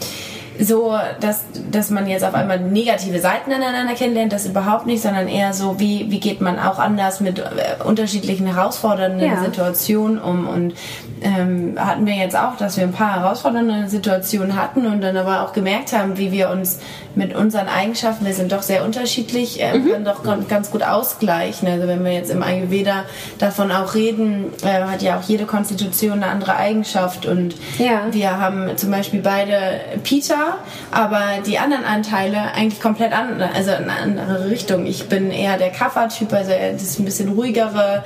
[0.59, 5.27] so, dass, dass man jetzt auf einmal negative Seiten aneinander kennenlernt, das überhaupt nicht, sondern
[5.27, 9.43] eher so, wie, wie geht man auch anders mit äh, unterschiedlichen herausfordernden ja.
[9.43, 10.47] Situationen um.
[10.47, 10.73] Und
[11.21, 15.41] ähm, hatten wir jetzt auch, dass wir ein paar herausfordernde Situationen hatten und dann aber
[15.41, 16.79] auch gemerkt haben, wie wir uns
[17.15, 19.89] mit unseren Eigenschaften, wir sind doch sehr unterschiedlich, äh, mhm.
[19.89, 21.67] können doch ganz gut ausgleichen.
[21.67, 23.05] Also wenn wir jetzt im Ayurveda
[23.39, 28.07] davon auch reden, äh, hat ja auch jede Konstitution eine andere Eigenschaft und ja.
[28.11, 30.57] wir haben zum Beispiel beide Pita,
[30.91, 34.85] aber die anderen Anteile eigentlich komplett andere, also in eine andere Richtung.
[34.85, 38.03] Ich bin eher der Kapha-Typ, also das ist ein bisschen ruhigere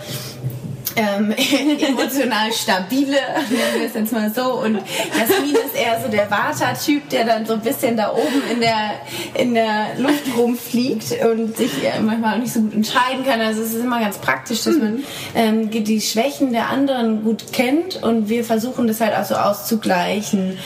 [1.00, 1.32] ähm,
[1.80, 3.18] emotional stabile,
[3.50, 4.62] nennen wir es jetzt mal so.
[4.62, 4.76] Und
[5.18, 8.92] Jasmin ist eher so der Vata-Typ, der dann so ein bisschen da oben in der,
[9.34, 13.40] in der Luft rumfliegt und sich manchmal auch nicht so gut entscheiden kann.
[13.40, 15.04] Also es ist immer ganz praktisch, dass man
[15.36, 20.58] ähm, die Schwächen der anderen gut kennt und wir versuchen das halt auch so auszugleichen.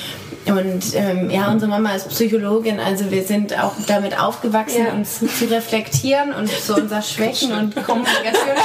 [0.45, 4.93] Und ähm, ja, unsere Mama ist Psychologin, also wir sind auch damit aufgewachsen, ja.
[4.93, 8.55] uns zu reflektieren und so unser Schwächen und Kommunikation.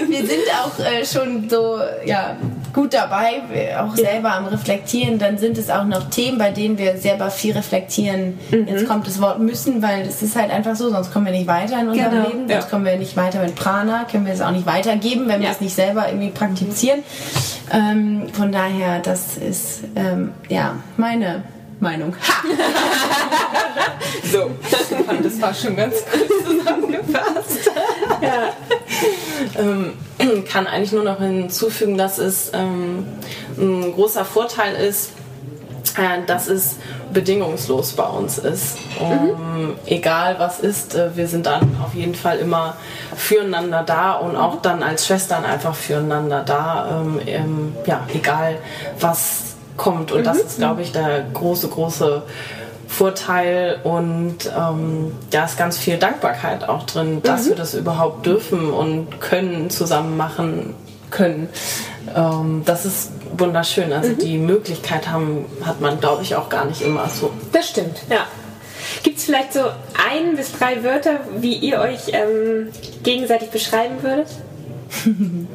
[0.08, 2.36] wir sind auch äh, schon so ja,
[2.74, 3.42] gut dabei,
[3.78, 5.18] auch selber am Reflektieren.
[5.18, 8.38] Dann sind es auch noch Themen, bei denen wir selber viel reflektieren.
[8.50, 8.68] Mhm.
[8.68, 11.46] Jetzt kommt das Wort müssen, weil es ist halt einfach so, sonst kommen wir nicht
[11.46, 12.26] weiter in unserem genau.
[12.26, 12.70] Leben, sonst ja.
[12.70, 15.48] kommen wir nicht weiter mit Prana, können wir es auch nicht weitergeben, wenn ja.
[15.48, 17.02] wir es nicht selber irgendwie praktizieren.
[17.72, 21.44] Ähm, von daher, das ist ähm, ja meine
[21.80, 22.14] Meinung.
[24.32, 24.50] So,
[25.22, 27.70] das war schon ganz gut zusammengefasst.
[28.20, 28.52] ja.
[29.58, 29.92] Ähm,
[30.50, 33.06] kann eigentlich nur noch hinzufügen, dass es ähm,
[33.58, 35.10] ein großer Vorteil ist,
[35.96, 36.76] äh, dass es
[37.12, 38.76] bedingungslos bei uns ist.
[39.00, 39.74] Um, mhm.
[39.86, 42.76] Egal was ist, äh, wir sind dann auf jeden Fall immer
[43.16, 47.00] füreinander da und auch dann als Schwestern einfach füreinander da.
[47.00, 48.56] Ähm, ähm, ja, egal
[48.98, 50.12] was kommt.
[50.12, 50.24] Und mhm.
[50.24, 52.22] das ist, glaube ich, der große, große
[52.86, 57.48] Vorteil und ähm, da ist ganz viel Dankbarkeit auch drin, dass mhm.
[57.50, 60.74] wir das überhaupt dürfen und können, zusammen machen
[61.10, 61.48] können.
[62.14, 63.92] Ähm, das ist wunderschön.
[63.92, 64.18] Also mhm.
[64.18, 67.30] die Möglichkeit haben, hat man, glaube ich, auch gar nicht immer so.
[67.52, 68.26] Das stimmt, ja.
[69.02, 69.60] Gibt es vielleicht so
[70.10, 72.68] ein bis drei Wörter, wie ihr euch ähm,
[73.02, 74.28] gegenseitig beschreiben würdet?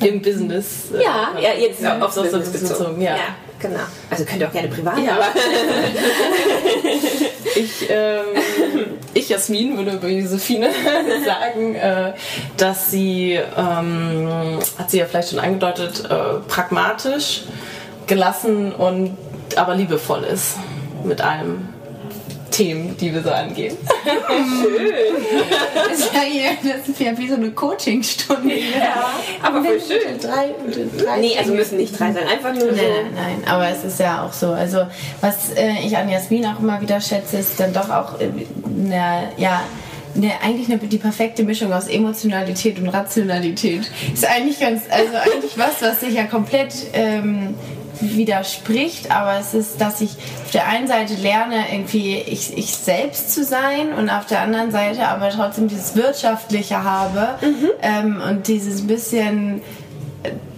[0.00, 0.90] Im Business.
[0.92, 2.78] Äh, ja, ja, jetzt ja, aufs Business bezogen.
[2.78, 3.16] bezogen ja.
[3.16, 3.22] ja.
[3.60, 3.80] Genau.
[4.10, 4.98] Also könnt ihr auch gerne privat.
[4.98, 5.14] Ja.
[5.14, 5.26] Aber
[7.56, 8.24] ich, ähm,
[9.14, 10.70] ich, Jasmin, würde über Josephine
[11.24, 12.14] sagen, äh,
[12.56, 17.42] dass sie, ähm, hat sie ja vielleicht schon angedeutet, äh, pragmatisch,
[18.06, 19.16] gelassen und
[19.56, 20.56] aber liebevoll ist
[21.04, 21.69] mit allem.
[22.50, 23.76] Themen, die wir so angehen.
[24.04, 24.92] Schön.
[25.88, 28.54] Das ist ja, hier, das ist ja wie so eine Coachingstunde.
[28.54, 29.10] Ja,
[29.42, 30.18] aber voll schön.
[30.20, 30.54] Drei,
[31.02, 32.82] drei nee, also müssen nicht drei sein, einfach nur nein, so.
[32.82, 34.48] Nein, nein, aber es ist ja auch so.
[34.52, 34.86] Also,
[35.20, 38.30] was äh, ich an Jasmin auch immer wieder schätze, ist dann doch auch, äh,
[38.66, 39.62] eine, ja,
[40.14, 43.90] eine, eigentlich eine, die perfekte Mischung aus Emotionalität und Rationalität.
[44.12, 47.54] Ist eigentlich ganz, also eigentlich was, was sich ja komplett ähm,
[48.00, 50.10] widerspricht, aber es ist, dass ich
[50.44, 54.70] auf der einen Seite lerne, irgendwie ich, ich selbst zu sein und auf der anderen
[54.70, 57.68] Seite aber trotzdem dieses Wirtschaftliche habe mhm.
[57.82, 59.62] ähm, und dieses bisschen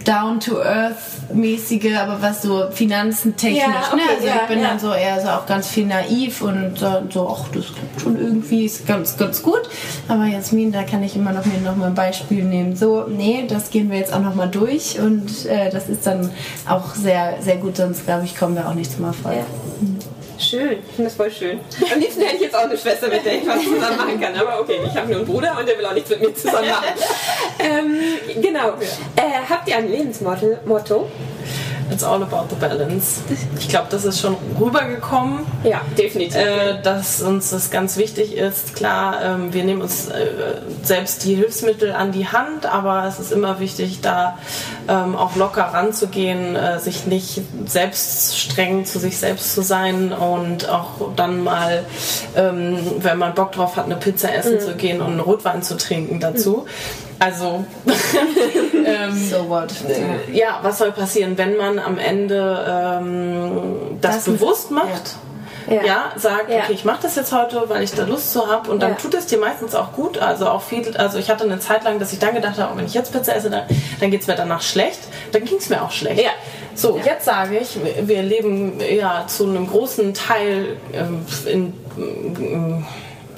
[0.03, 3.75] down-to-earth-mäßige, aber was so finanzentechnisch, ja, ne?
[3.91, 4.01] okay, ne?
[4.15, 4.67] Also ja, ich bin ja.
[4.69, 8.65] dann so eher so auch ganz viel naiv und so, ach, das klappt schon irgendwie,
[8.65, 9.61] ist ganz, ganz gut.
[10.07, 12.75] Aber Jasmin, da kann ich immer noch mir noch mal ein Beispiel nehmen.
[12.75, 16.29] So, nee, das gehen wir jetzt auch noch mal durch und äh, das ist dann
[16.67, 19.37] auch sehr, sehr gut, sonst glaube ich, kommen wir auch nicht zum Erfolg.
[19.37, 19.72] Mhm.
[20.43, 21.59] Schön, ich finde das voll schön.
[21.91, 24.35] Am liebsten hätte ich jetzt auch eine Schwester, mit der ich was zusammen machen kann.
[24.35, 26.69] Aber okay, ich habe nur einen Bruder und der will auch nichts mit mir zusammen
[26.69, 26.87] machen.
[27.59, 28.73] ähm, genau.
[29.15, 31.07] Äh, habt ihr ein Lebensmotto?
[31.93, 33.21] It's all about the balance.
[33.59, 35.41] Ich glaube, das ist schon rübergekommen.
[35.63, 36.35] Ja, definitiv.
[36.35, 38.75] Äh, dass uns das ganz wichtig ist.
[38.75, 40.25] Klar, ähm, wir nehmen uns äh,
[40.81, 44.39] selbst die Hilfsmittel an die Hand, aber es ist immer wichtig, da
[44.87, 50.67] ähm, auch locker ranzugehen, äh, sich nicht selbst streng zu sich selbst zu sein und
[50.67, 51.85] auch dann mal,
[52.35, 54.59] ähm, wenn man Bock drauf hat, eine Pizza essen mhm.
[54.61, 56.65] zu gehen und einen Rotwein zu trinken dazu.
[56.65, 57.63] Mhm also,
[58.85, 59.71] ähm, so what?
[59.87, 65.15] Äh, ja, was soll passieren, wenn man am Ende ähm, das, das, bewusst macht?
[65.67, 65.75] Ja.
[65.75, 66.63] ja, ja sagt, ja.
[66.63, 69.13] okay, ich mache das jetzt heute, weil ich da Lust zu habe und dann tut
[69.13, 70.17] es dir meistens auch gut.
[70.17, 72.77] Also auch viel, also ich hatte eine Zeit lang, dass ich dann gedacht habe, oh,
[72.77, 73.63] wenn ich jetzt Pizza esse, dann,
[74.01, 74.99] dann geht es mir danach schlecht.
[75.31, 76.21] Dann ging es mir auch schlecht.
[76.21, 76.31] Ja.
[76.75, 81.73] So, jetzt sage ich, wir leben ja zu einem großen Teil ähm, in,
[82.35, 82.85] in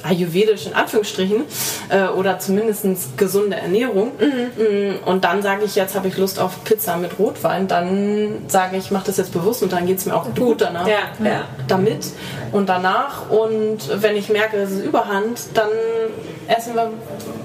[0.05, 1.43] ayurvedisch in Anführungsstrichen
[1.89, 2.85] äh, oder zumindest
[3.17, 4.45] gesunde Ernährung mhm.
[4.55, 8.77] Mm, und dann sage ich, jetzt habe ich Lust auf Pizza mit Rotwein, dann sage
[8.77, 11.43] ich, mache das jetzt bewusst und dann geht es mir auch gut danach ja, ja.
[11.67, 12.05] damit
[12.51, 15.69] und danach und wenn ich merke, es ist Überhand, dann
[16.47, 16.91] essen wir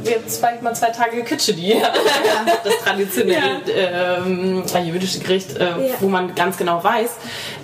[0.04, 1.92] jetzt vielleicht mal zwei Tage Kitschedi, ja.
[2.64, 4.18] das traditionelle ja.
[4.18, 7.10] ähm, ayurvedische Gericht, äh, wo man ganz genau weiß,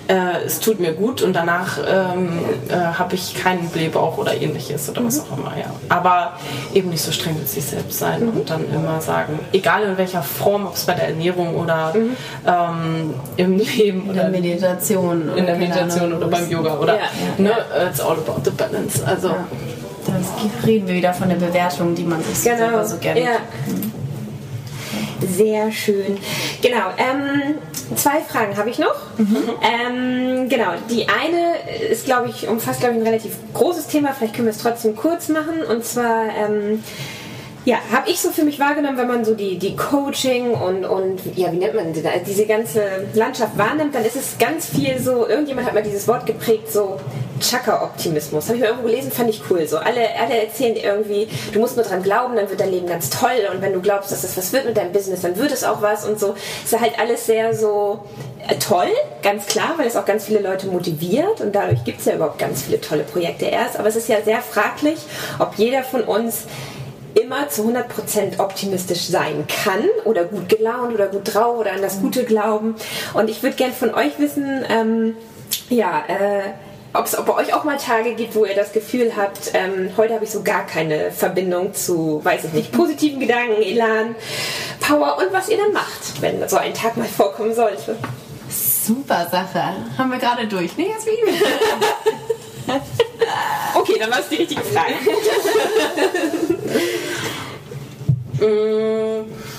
[0.09, 2.39] äh, es tut mir gut und danach ähm,
[2.69, 5.07] äh, habe ich keinen Blähbauch oder ähnliches oder mhm.
[5.07, 5.53] was auch immer.
[5.57, 5.67] Ja.
[5.89, 6.35] Aber
[6.75, 8.41] eben nicht so streng mit sich selbst sein mhm.
[8.41, 12.17] und dann immer sagen, egal in welcher Form, ob es bei der Ernährung oder mhm.
[12.47, 17.03] ähm, im Leben oder in der Meditation, in der Meditation oder beim Yoga oder ja.
[17.39, 17.53] ne,
[17.89, 19.05] it's all about the balance.
[19.05, 19.47] Also ja.
[20.07, 20.13] Da
[20.67, 22.85] reden wir wieder von der Bewertung, die man sich genau.
[22.85, 23.21] so gerne.
[23.21, 23.31] Ja.
[25.21, 26.19] Sehr schön.
[26.63, 26.91] Genau.
[26.99, 27.55] Ähm,
[27.95, 28.97] zwei Fragen habe ich noch.
[29.19, 29.37] Mhm.
[29.63, 30.73] Ähm, genau.
[30.91, 34.13] Die eine ist, glaube ich, umfasst, glaube ich, ein relativ großes Thema.
[34.13, 35.63] Vielleicht können wir es trotzdem kurz machen.
[35.69, 36.83] Und zwar ähm,
[37.67, 41.21] ja, habe ich so für mich wahrgenommen, wenn man so die, die Coaching und, und
[41.35, 42.81] ja, wie nennt man das, diese ganze
[43.15, 47.01] Landschaft wahrnimmt, dann ist es ganz viel so, irgendjemand hat mal dieses Wort geprägt, so
[47.41, 48.47] Chakra-Optimismus.
[48.47, 49.67] Habe ich mal irgendwo gelesen, fand ich cool.
[49.67, 53.11] So alle, alle erzählen irgendwie, du musst nur dran glauben, dann wird dein Leben ganz
[53.11, 55.65] toll und wenn du glaubst, dass das was wird mit deinem Business, dann wird es
[55.65, 56.35] auch was und so.
[56.65, 58.05] Ist ja halt alles sehr so
[58.49, 58.89] äh, toll,
[59.23, 62.39] ganz klar, weil es auch ganz viele Leute motiviert und dadurch gibt es ja überhaupt
[62.39, 63.79] ganz viele tolle Projekte erst.
[63.79, 64.99] Aber es ist ja sehr fraglich,
[65.39, 66.45] ob jeder von uns
[67.21, 72.01] immer zu 100% optimistisch sein kann oder gut gelaunt oder gut drauf oder an das
[72.01, 72.77] Gute glauben.
[73.15, 75.17] Und ich würde gern von euch wissen, ähm,
[75.69, 76.43] Ja, äh,
[76.99, 80.15] ob es bei euch auch mal Tage gibt, wo ihr das Gefühl habt, ähm, heute
[80.15, 84.15] habe ich so gar keine Verbindung zu, weiß ich nicht, positiven Gedanken, Elan,
[84.81, 87.97] Power und was ihr dann macht, wenn so ein Tag mal vorkommen sollte.
[88.49, 89.75] Super Sache.
[89.99, 90.77] Haben wir gerade durch.
[90.77, 91.11] Nee, jetzt wie
[93.75, 94.95] Okay, dann war es die richtige Frage.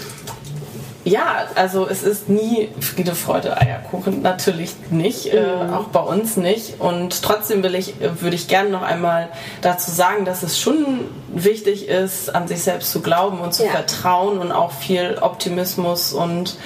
[1.07, 5.73] Ja, also es ist nie Friede, Freude, Eierkuchen, natürlich nicht, äh, mhm.
[5.73, 6.81] auch bei uns nicht.
[6.81, 9.29] Und trotzdem will ich, würde ich gerne noch einmal
[9.61, 13.71] dazu sagen, dass es schon wichtig ist, an sich selbst zu glauben und zu ja.
[13.71, 16.57] vertrauen und auch viel Optimismus und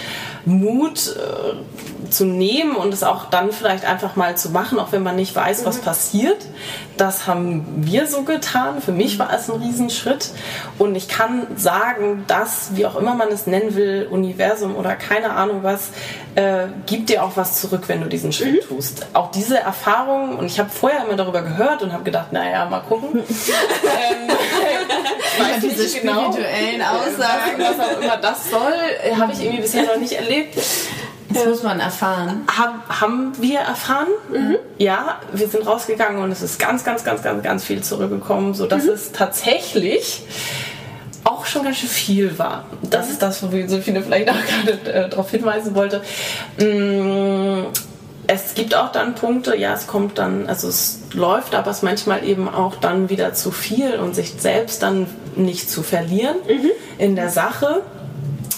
[0.45, 5.03] Mut äh, zu nehmen und es auch dann vielleicht einfach mal zu machen, auch wenn
[5.03, 5.85] man nicht weiß, was mhm.
[5.85, 6.45] passiert.
[6.97, 8.81] Das haben wir so getan.
[8.81, 10.31] Für mich war es ein Riesenschritt.
[10.77, 15.31] Und ich kann sagen, dass, wie auch immer man es nennen will, Universum oder keine
[15.31, 15.89] Ahnung was,
[16.35, 18.75] äh, gibt dir auch was zurück, wenn du diesen Schritt mhm.
[18.75, 19.07] tust.
[19.13, 22.81] Auch diese Erfahrung, und ich habe vorher immer darüber gehört und habe gedacht, naja, mal
[22.81, 23.09] gucken.
[23.19, 24.29] ähm,
[25.39, 26.31] weiß diese genau.
[26.31, 27.57] spirituellen genau, Aussagen.
[27.57, 30.57] Was auch immer das soll, habe ich irgendwie bisher noch nicht erlebt.
[31.33, 32.41] Das muss man erfahren.
[32.47, 34.07] Haben, haben wir erfahren?
[34.31, 34.57] Mhm.
[34.77, 38.83] Ja, wir sind rausgegangen und es ist ganz, ganz, ganz, ganz, ganz viel zurückgekommen, sodass
[38.83, 38.91] mhm.
[38.91, 40.23] es tatsächlich
[41.23, 42.65] auch schon ganz schön viel war.
[42.81, 43.11] Das mhm.
[43.11, 46.01] ist das, wo so viele vielleicht auch gerade äh, darauf hinweisen wollte.
[46.57, 47.67] Mm,
[48.27, 52.23] es gibt auch dann Punkte, ja, es kommt dann, also es läuft, aber es manchmal
[52.25, 56.69] eben auch dann wieder zu viel und sich selbst dann nicht zu verlieren mhm.
[56.97, 57.81] in der Sache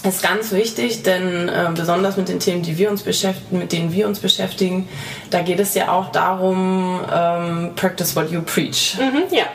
[0.03, 3.93] ist ganz wichtig, denn äh, besonders mit den Themen, die wir uns beschäftigen, mit denen
[3.93, 4.89] wir uns beschäftigen,
[5.29, 8.97] da geht es ja auch darum, ähm, practice what you preach.
[8.99, 9.45] Mhm, ja.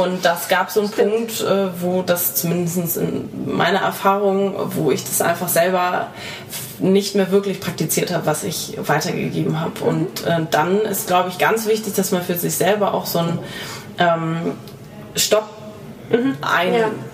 [0.00, 1.12] Und das gab so einen Stimmt.
[1.12, 6.08] Punkt, äh, wo das zumindest in meiner Erfahrung, wo ich das einfach selber
[6.78, 9.80] nicht mehr wirklich praktiziert habe, was ich weitergegeben habe.
[9.80, 9.88] Mhm.
[9.88, 13.18] Und äh, dann ist, glaube ich, ganz wichtig, dass man für sich selber auch so
[13.20, 13.38] einen
[13.98, 14.52] ähm,
[15.16, 15.48] Stopp
[16.10, 16.36] mhm.
[16.40, 17.11] einlegt ja.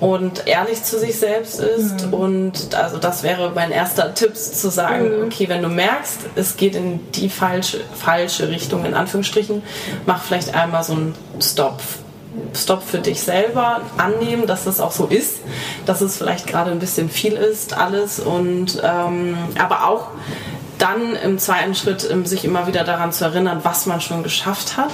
[0.00, 2.06] Und ehrlich zu sich selbst ist.
[2.06, 2.14] Mhm.
[2.14, 5.24] Und also das wäre mein erster Tipp, zu sagen, mhm.
[5.26, 9.62] okay, wenn du merkst, es geht in die falsche, falsche Richtung, in Anführungsstrichen,
[10.06, 11.80] mach vielleicht einmal so einen Stopp
[12.54, 15.40] Stopp für dich selber annehmen, dass das auch so ist,
[15.84, 20.08] dass es vielleicht gerade ein bisschen viel ist, alles und ähm, aber auch
[20.78, 24.76] dann im zweiten Schritt um, sich immer wieder daran zu erinnern, was man schon geschafft
[24.76, 24.90] hat.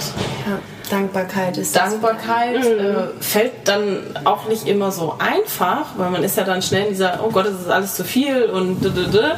[0.47, 0.59] Ja,
[0.89, 2.79] Dankbarkeit ist Dankbarkeit mhm.
[2.79, 6.89] äh, fällt dann auch nicht immer so einfach, weil man ist ja dann schnell in
[6.89, 9.31] dieser, oh Gott, das ist alles zu viel und d -d -d,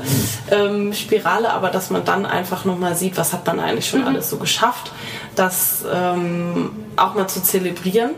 [0.51, 4.07] ähm, Spirale, aber dass man dann einfach nochmal sieht, was hat man eigentlich schon mhm.
[4.07, 4.91] alles so geschafft
[5.35, 8.11] das ähm, auch mal zu zelebrieren.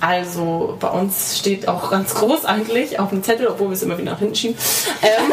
[0.00, 3.98] Also bei uns steht auch ganz groß eigentlich auf dem Zettel, obwohl wir es immer
[3.98, 4.56] wieder nach hinten schieben,
[5.02, 5.32] ähm,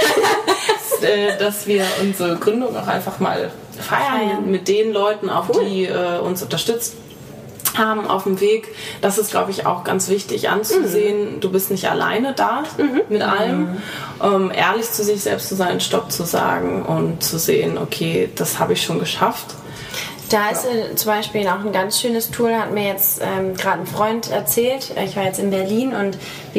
[1.08, 5.66] äh, dass wir unsere Gründung auch einfach mal feiern mit den Leuten, auch cool.
[5.66, 6.96] die äh, uns unterstützt
[7.78, 8.68] haben auf dem Weg.
[9.02, 11.36] Das ist, glaube ich, auch ganz wichtig anzusehen.
[11.36, 11.40] Mhm.
[11.40, 13.02] Du bist nicht alleine da mhm.
[13.10, 13.62] mit allem.
[13.62, 13.78] Mhm.
[14.22, 18.60] Ähm, ehrlich zu sich selbst zu sein, Stopp zu sagen und zu sehen, okay, das
[18.60, 19.56] habe ich schon geschafft.
[20.30, 23.82] Da ist äh, zum Beispiel auch ein ganz schönes Tool, hat mir jetzt ähm, gerade
[23.82, 24.94] ein Freund erzählt.
[25.04, 26.18] Ich war jetzt in Berlin und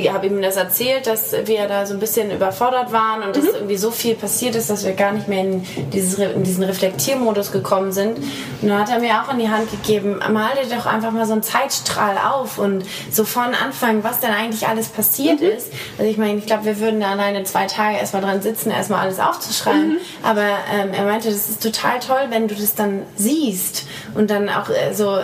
[0.08, 3.32] habe ihm das erzählt, dass wir da so ein bisschen überfordert waren und mhm.
[3.32, 6.64] dass irgendwie so viel passiert ist, dass wir gar nicht mehr in, dieses, in diesen
[6.64, 8.18] Reflektiermodus gekommen sind.
[8.18, 11.26] Und dann hat er mir auch in die Hand gegeben, mal dir doch einfach mal
[11.26, 15.48] so einen Zeitstrahl auf und so von Anfang, was denn eigentlich alles passiert mhm.
[15.48, 15.72] ist.
[15.98, 19.00] Also ich meine, ich glaube, wir würden da alleine zwei Tage erstmal dran sitzen, erstmal
[19.00, 19.90] alles aufzuschreiben.
[19.90, 19.98] Mhm.
[20.24, 20.42] Aber
[20.74, 24.48] ähm, er meinte, das ist total toll, wenn du das dann siehst siehst und dann
[24.48, 25.18] auch äh, so,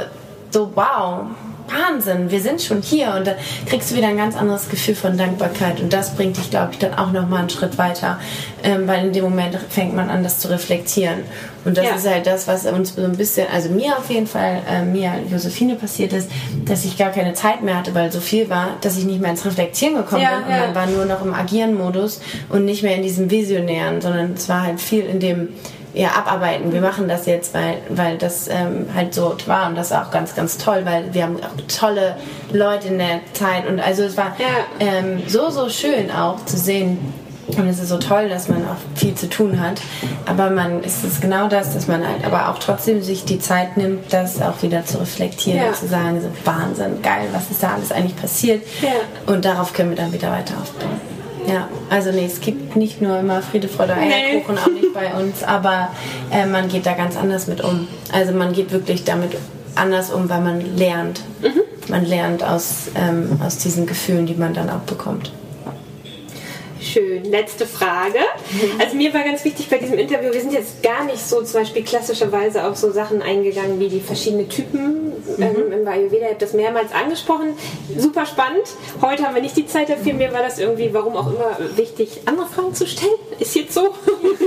[0.51, 1.27] so wow,
[1.68, 3.14] Wahnsinn, wir sind schon hier.
[3.16, 3.35] Und dann
[3.66, 5.81] kriegst du wieder ein ganz anderes Gefühl von Dankbarkeit.
[5.81, 8.20] Und das bringt dich, glaube ich, dann auch nochmal einen Schritt weiter,
[8.62, 11.25] ähm, weil in dem Moment fängt man an, das zu reflektieren.
[11.64, 11.94] Und das ja.
[11.96, 15.11] ist halt das, was uns so ein bisschen, also mir auf jeden Fall, äh, mir,
[15.29, 16.31] Josephine passiert ist,
[16.64, 19.31] dass ich gar keine Zeit mehr hatte, weil so viel war, dass ich nicht mehr
[19.31, 20.44] ins Reflektieren gekommen ja, bin.
[20.44, 20.66] Und ja.
[20.66, 24.62] man war nur noch im Agieren-Modus und nicht mehr in diesem Visionären, sondern es war
[24.62, 25.49] halt viel in dem
[25.97, 26.73] eher abarbeiten.
[26.73, 30.11] Wir machen das jetzt, weil, weil das ähm, halt so war und das ist auch
[30.11, 32.17] ganz, ganz toll, weil wir haben auch tolle
[32.53, 34.47] Leute in der Zeit und also es war ja.
[34.79, 36.99] ähm, so, so schön auch zu sehen,
[37.49, 39.81] und es ist so toll, dass man auch viel zu tun hat.
[40.27, 43.77] Aber man ist es genau das, dass man halt aber auch trotzdem sich die Zeit
[43.77, 45.69] nimmt, das auch wieder zu reflektieren ja.
[45.69, 48.65] und zu sagen, so Wahnsinn, geil, was ist da alles eigentlich passiert.
[48.83, 49.33] Ja.
[49.33, 51.16] Und darauf können wir dann wieder weiter aufbauen.
[51.47, 54.61] Ja, also nee, es gibt nicht nur immer Friede, Freude, Eierkuchen, nee.
[54.61, 55.91] auch nicht bei uns, aber
[56.33, 57.87] äh, man geht da ganz anders mit um.
[58.13, 59.37] Also man geht wirklich damit
[59.75, 61.21] anders um, weil man lernt.
[61.43, 61.61] Mhm.
[61.89, 65.33] Man lernt aus, ähm, aus diesen Gefühlen, die man dann auch bekommt.
[66.92, 67.25] Schön.
[67.25, 68.18] Letzte Frage.
[68.51, 68.81] Mhm.
[68.81, 71.61] Also mir war ganz wichtig bei diesem Interview, wir sind jetzt gar nicht so zum
[71.61, 75.42] Beispiel klassischerweise auf so Sachen eingegangen wie die verschiedenen Typen mhm.
[75.42, 76.27] ähm, im Ayurveda.
[76.27, 77.55] Ich habe das mehrmals angesprochen.
[77.96, 78.64] Super spannend.
[79.03, 80.14] Heute haben wir nicht die Zeit dafür.
[80.14, 83.12] Mir war das irgendwie, warum auch immer, wichtig, andere Fragen zu stellen.
[83.38, 83.94] Ist jetzt so.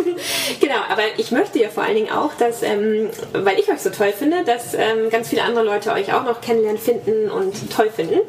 [0.62, 3.90] genau, aber ich möchte ja vor allen Dingen auch, dass, ähm, weil ich euch so
[3.90, 7.90] toll finde, dass ähm, ganz viele andere Leute euch auch noch kennenlernen, finden und toll
[7.94, 8.20] finden,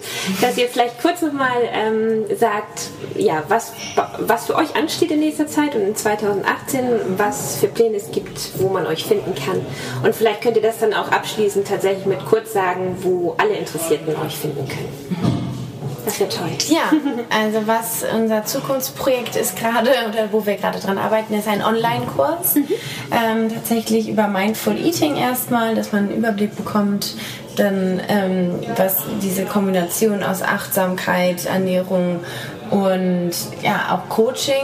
[0.40, 3.72] dass ihr vielleicht kurz nochmal ähm, sagt, ja, was,
[4.18, 6.80] was für euch ansteht in nächster Zeit und in 2018,
[7.16, 9.61] was für Pläne es gibt, wo man euch finden kann.
[10.03, 14.14] Und vielleicht könnt ihr das dann auch abschließend tatsächlich mit kurz sagen, wo alle Interessierten
[14.16, 15.40] euch finden können.
[16.05, 16.51] Das wäre toll.
[16.68, 16.92] Ja,
[17.30, 22.57] also was unser Zukunftsprojekt ist gerade oder wo wir gerade dran arbeiten, ist ein Online-Kurs.
[22.57, 22.64] Mhm.
[23.12, 27.14] Ähm, tatsächlich über Mindful Eating erstmal, dass man einen Überblick bekommt,
[27.57, 32.20] dann ähm, was diese Kombination aus Achtsamkeit, Ernährung
[32.70, 34.54] und ja, auch Coaching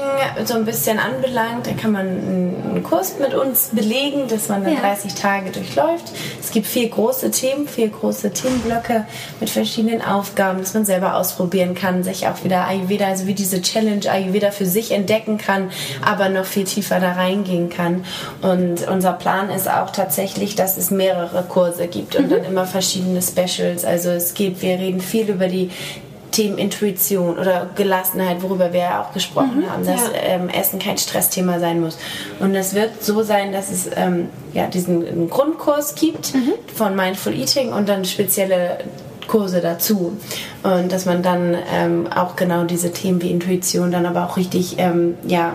[0.45, 1.67] so ein bisschen anbelangt.
[1.67, 4.81] Da kann man einen Kurs mit uns belegen, dass man dann ja.
[4.81, 6.13] 30 Tage durchläuft.
[6.41, 9.07] Es gibt vier große Themen, vier große Themenblöcke
[9.41, 13.61] mit verschiedenen Aufgaben, dass man selber ausprobieren kann, sich auch wieder Ayurveda, also wie diese
[13.61, 15.71] Challenge Ayurveda für sich entdecken kann,
[16.05, 18.05] aber noch viel tiefer da reingehen kann.
[18.41, 22.31] Und unser Plan ist auch tatsächlich, dass es mehrere Kurse gibt und mhm.
[22.31, 23.85] dann immer verschiedene Specials.
[23.85, 25.71] Also es geht, wir reden viel über die
[26.37, 30.21] Themen Intuition oder Gelassenheit, worüber wir ja auch gesprochen mhm, haben, dass ja.
[30.23, 31.97] ähm, Essen kein Stressthema sein muss.
[32.41, 36.53] Und es wird so sein, dass es ähm, ja, diesen Grundkurs gibt mhm.
[36.75, 38.81] von Mindful Eating und dann spezielle
[39.29, 40.19] Kurse dazu.
[40.63, 44.75] Und dass man dann ähm, auch genau diese Themen wie Intuition dann aber auch richtig
[44.77, 45.55] ähm, ja,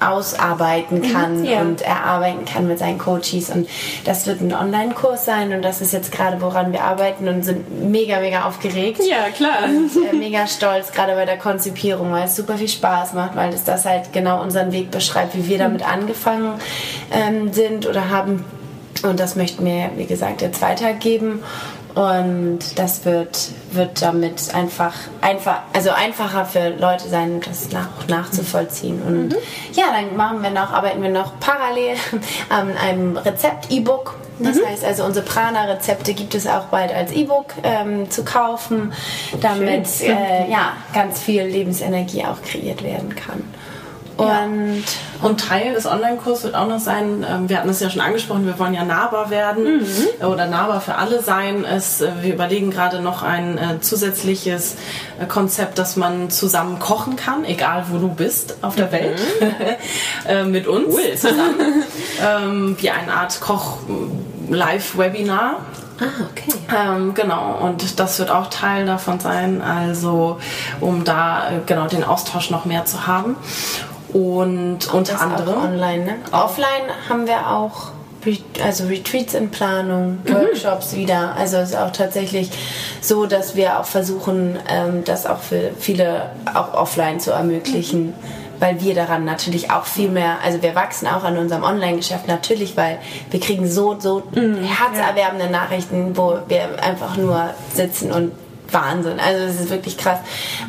[0.00, 1.60] ausarbeiten mhm, kann ja.
[1.60, 3.50] und erarbeiten kann mit seinen Coaches.
[3.50, 3.68] Und
[4.04, 7.90] das wird ein Online-Kurs sein und das ist jetzt gerade, woran wir arbeiten und sind
[7.90, 9.00] mega, mega aufgeregt.
[9.08, 9.64] Ja, klar.
[9.64, 13.52] Und äh, mega stolz, gerade bei der Konzipierung, weil es super viel Spaß macht, weil
[13.52, 16.54] es das halt genau unseren Weg beschreibt, wie wir damit angefangen
[17.10, 18.44] ähm, sind oder haben.
[19.02, 21.42] Und das möchten wir, wie gesagt, jetzt weitergeben.
[21.94, 29.02] Und das wird, wird damit einfach, einfach, also einfacher für Leute sein, das nach, nachzuvollziehen.
[29.02, 29.36] Und mhm.
[29.74, 31.96] ja, dann machen wir noch, arbeiten wir noch parallel
[32.48, 34.14] an einem Rezept-E-Book.
[34.38, 34.66] Das mhm.
[34.66, 38.92] heißt also, unsere Prana-Rezepte gibt es auch bald als E-Book ähm, zu kaufen,
[39.40, 43.44] damit äh, ja, ganz viel Lebensenergie auch kreiert werden kann.
[44.22, 45.22] Und, ja.
[45.22, 48.46] und Teil des Online-Kurses wird auch noch sein, ähm, wir hatten es ja schon angesprochen,
[48.46, 50.26] wir wollen ja nahbar werden mhm.
[50.26, 51.64] oder nahbar für alle sein.
[51.64, 54.76] Es, äh, wir überlegen gerade noch ein äh, zusätzliches
[55.20, 58.92] äh, Konzept, dass man zusammen kochen kann, egal wo du bist auf der mhm.
[58.92, 59.20] Welt,
[60.46, 61.14] mit uns cool.
[61.16, 61.82] zusammen.
[62.24, 65.56] ähm, wie eine Art Koch-Live-Webinar.
[66.00, 66.52] Ah, okay.
[66.74, 70.40] Ähm, genau, und das wird auch Teil davon sein, also
[70.80, 73.36] um da genau den Austausch noch mehr zu haben.
[74.12, 75.56] Und unter anderem.
[75.56, 76.14] online, ne?
[76.32, 77.92] Offline haben wir auch
[78.62, 80.34] also Retreats in Planung, mhm.
[80.34, 80.98] Workshops mhm.
[80.98, 81.34] wieder.
[81.36, 82.50] Also es ist auch tatsächlich
[83.00, 88.08] so, dass wir auch versuchen, ähm, das auch für viele auch offline zu ermöglichen.
[88.08, 88.14] Mhm.
[88.60, 92.76] Weil wir daran natürlich auch viel mehr, also wir wachsen auch an unserem Online-Geschäft natürlich,
[92.76, 93.00] weil
[93.30, 94.58] wir kriegen so, so mhm.
[94.62, 98.30] herzerwärmende Nachrichten, wo wir einfach nur sitzen und
[98.72, 99.18] Wahnsinn.
[99.20, 100.18] Also es ist wirklich krass.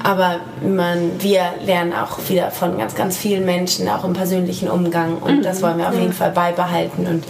[0.03, 5.17] Aber man, wir lernen auch wieder von ganz, ganz vielen Menschen, auch im persönlichen Umgang.
[5.17, 5.41] Und mhm.
[5.43, 7.07] das wollen wir auf jeden Fall beibehalten.
[7.07, 7.23] Und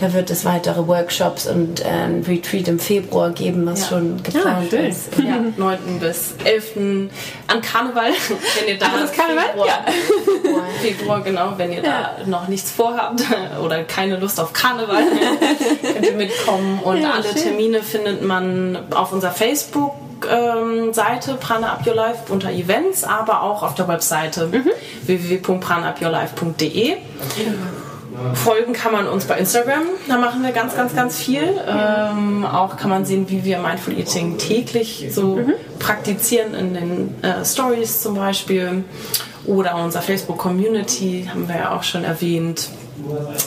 [0.00, 3.88] da wird es weitere Workshops und äh, ein Retreat im Februar geben, was ja.
[3.88, 5.18] schon geplant ja, ist.
[5.18, 5.36] Ja.
[5.56, 6.00] 9.
[6.00, 7.10] bis 11.
[7.46, 8.12] an Karneval,
[8.58, 9.44] wenn ihr da Ach, das Karneval?
[9.48, 9.84] Februar, ja.
[10.80, 13.22] Februar, genau, wenn ihr da noch nichts vorhabt
[13.62, 15.02] oder keine Lust auf Karneval,
[15.82, 16.80] könnt ihr mitkommen.
[16.82, 17.42] Und alle schön.
[17.42, 19.92] Termine findet man auf unserer Facebook
[20.30, 24.70] ähm, Seite Prana Up Your Life unter Events, aber auch auf der Webseite mhm.
[25.04, 26.96] www.pranaupyourlife.de.
[28.34, 31.42] Folgen kann man uns bei Instagram, da machen wir ganz, ganz, ganz viel.
[31.66, 35.52] Ähm, auch kann man sehen, wie wir Mindful Eating täglich so mhm.
[35.78, 38.84] praktizieren in den äh, Stories zum Beispiel.
[39.46, 42.68] Oder unser Facebook Community haben wir ja auch schon erwähnt.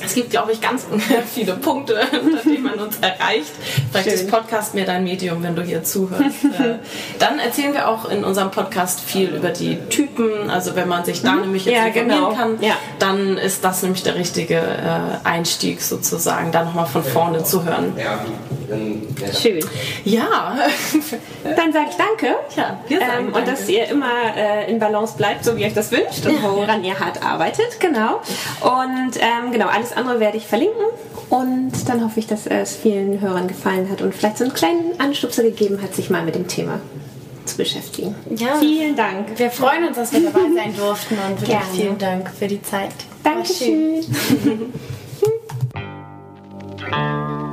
[0.03, 0.85] Es gibt, glaube ich, ganz
[1.33, 3.51] viele Punkte, unter denen man uns erreicht.
[3.91, 4.19] Vielleicht Schön.
[4.19, 6.23] ist Podcast mehr dein Medium, wenn du hier zuhörst.
[6.53, 6.75] Äh,
[7.17, 10.51] dann erzählen wir auch in unserem Podcast viel über die Typen.
[10.51, 11.41] Also wenn man sich da mhm.
[11.41, 12.33] nämlich jetzt ja, informieren genau.
[12.33, 12.75] kann, ja.
[12.99, 17.93] dann ist das nämlich der richtige äh, Einstieg sozusagen, da nochmal von vorne zu hören.
[19.39, 19.63] Schön.
[20.05, 20.57] Ja.
[21.43, 22.35] Dann sage ich danke.
[22.55, 23.39] Ja, wir sagen ähm, danke.
[23.39, 26.83] Und dass ihr immer äh, in Balance bleibt, so wie euch das wünscht und woran
[26.83, 27.79] ihr hart arbeitet.
[27.79, 28.21] Genau.
[28.61, 30.85] Und ähm, genau, alles andere werde ich verlinken.
[31.29, 34.99] Und dann hoffe ich, dass es vielen Hörern gefallen hat und vielleicht so einen kleinen
[34.99, 36.79] Anstupser gegeben hat, sich mal mit dem Thema
[37.45, 38.15] zu beschäftigen.
[38.35, 38.55] Ja.
[38.59, 39.37] Vielen Dank.
[39.37, 41.65] Wir freuen uns, dass wir dabei sein durften und wirklich Gerne.
[41.75, 42.93] vielen Dank für die Zeit.
[43.23, 44.03] Dankeschön.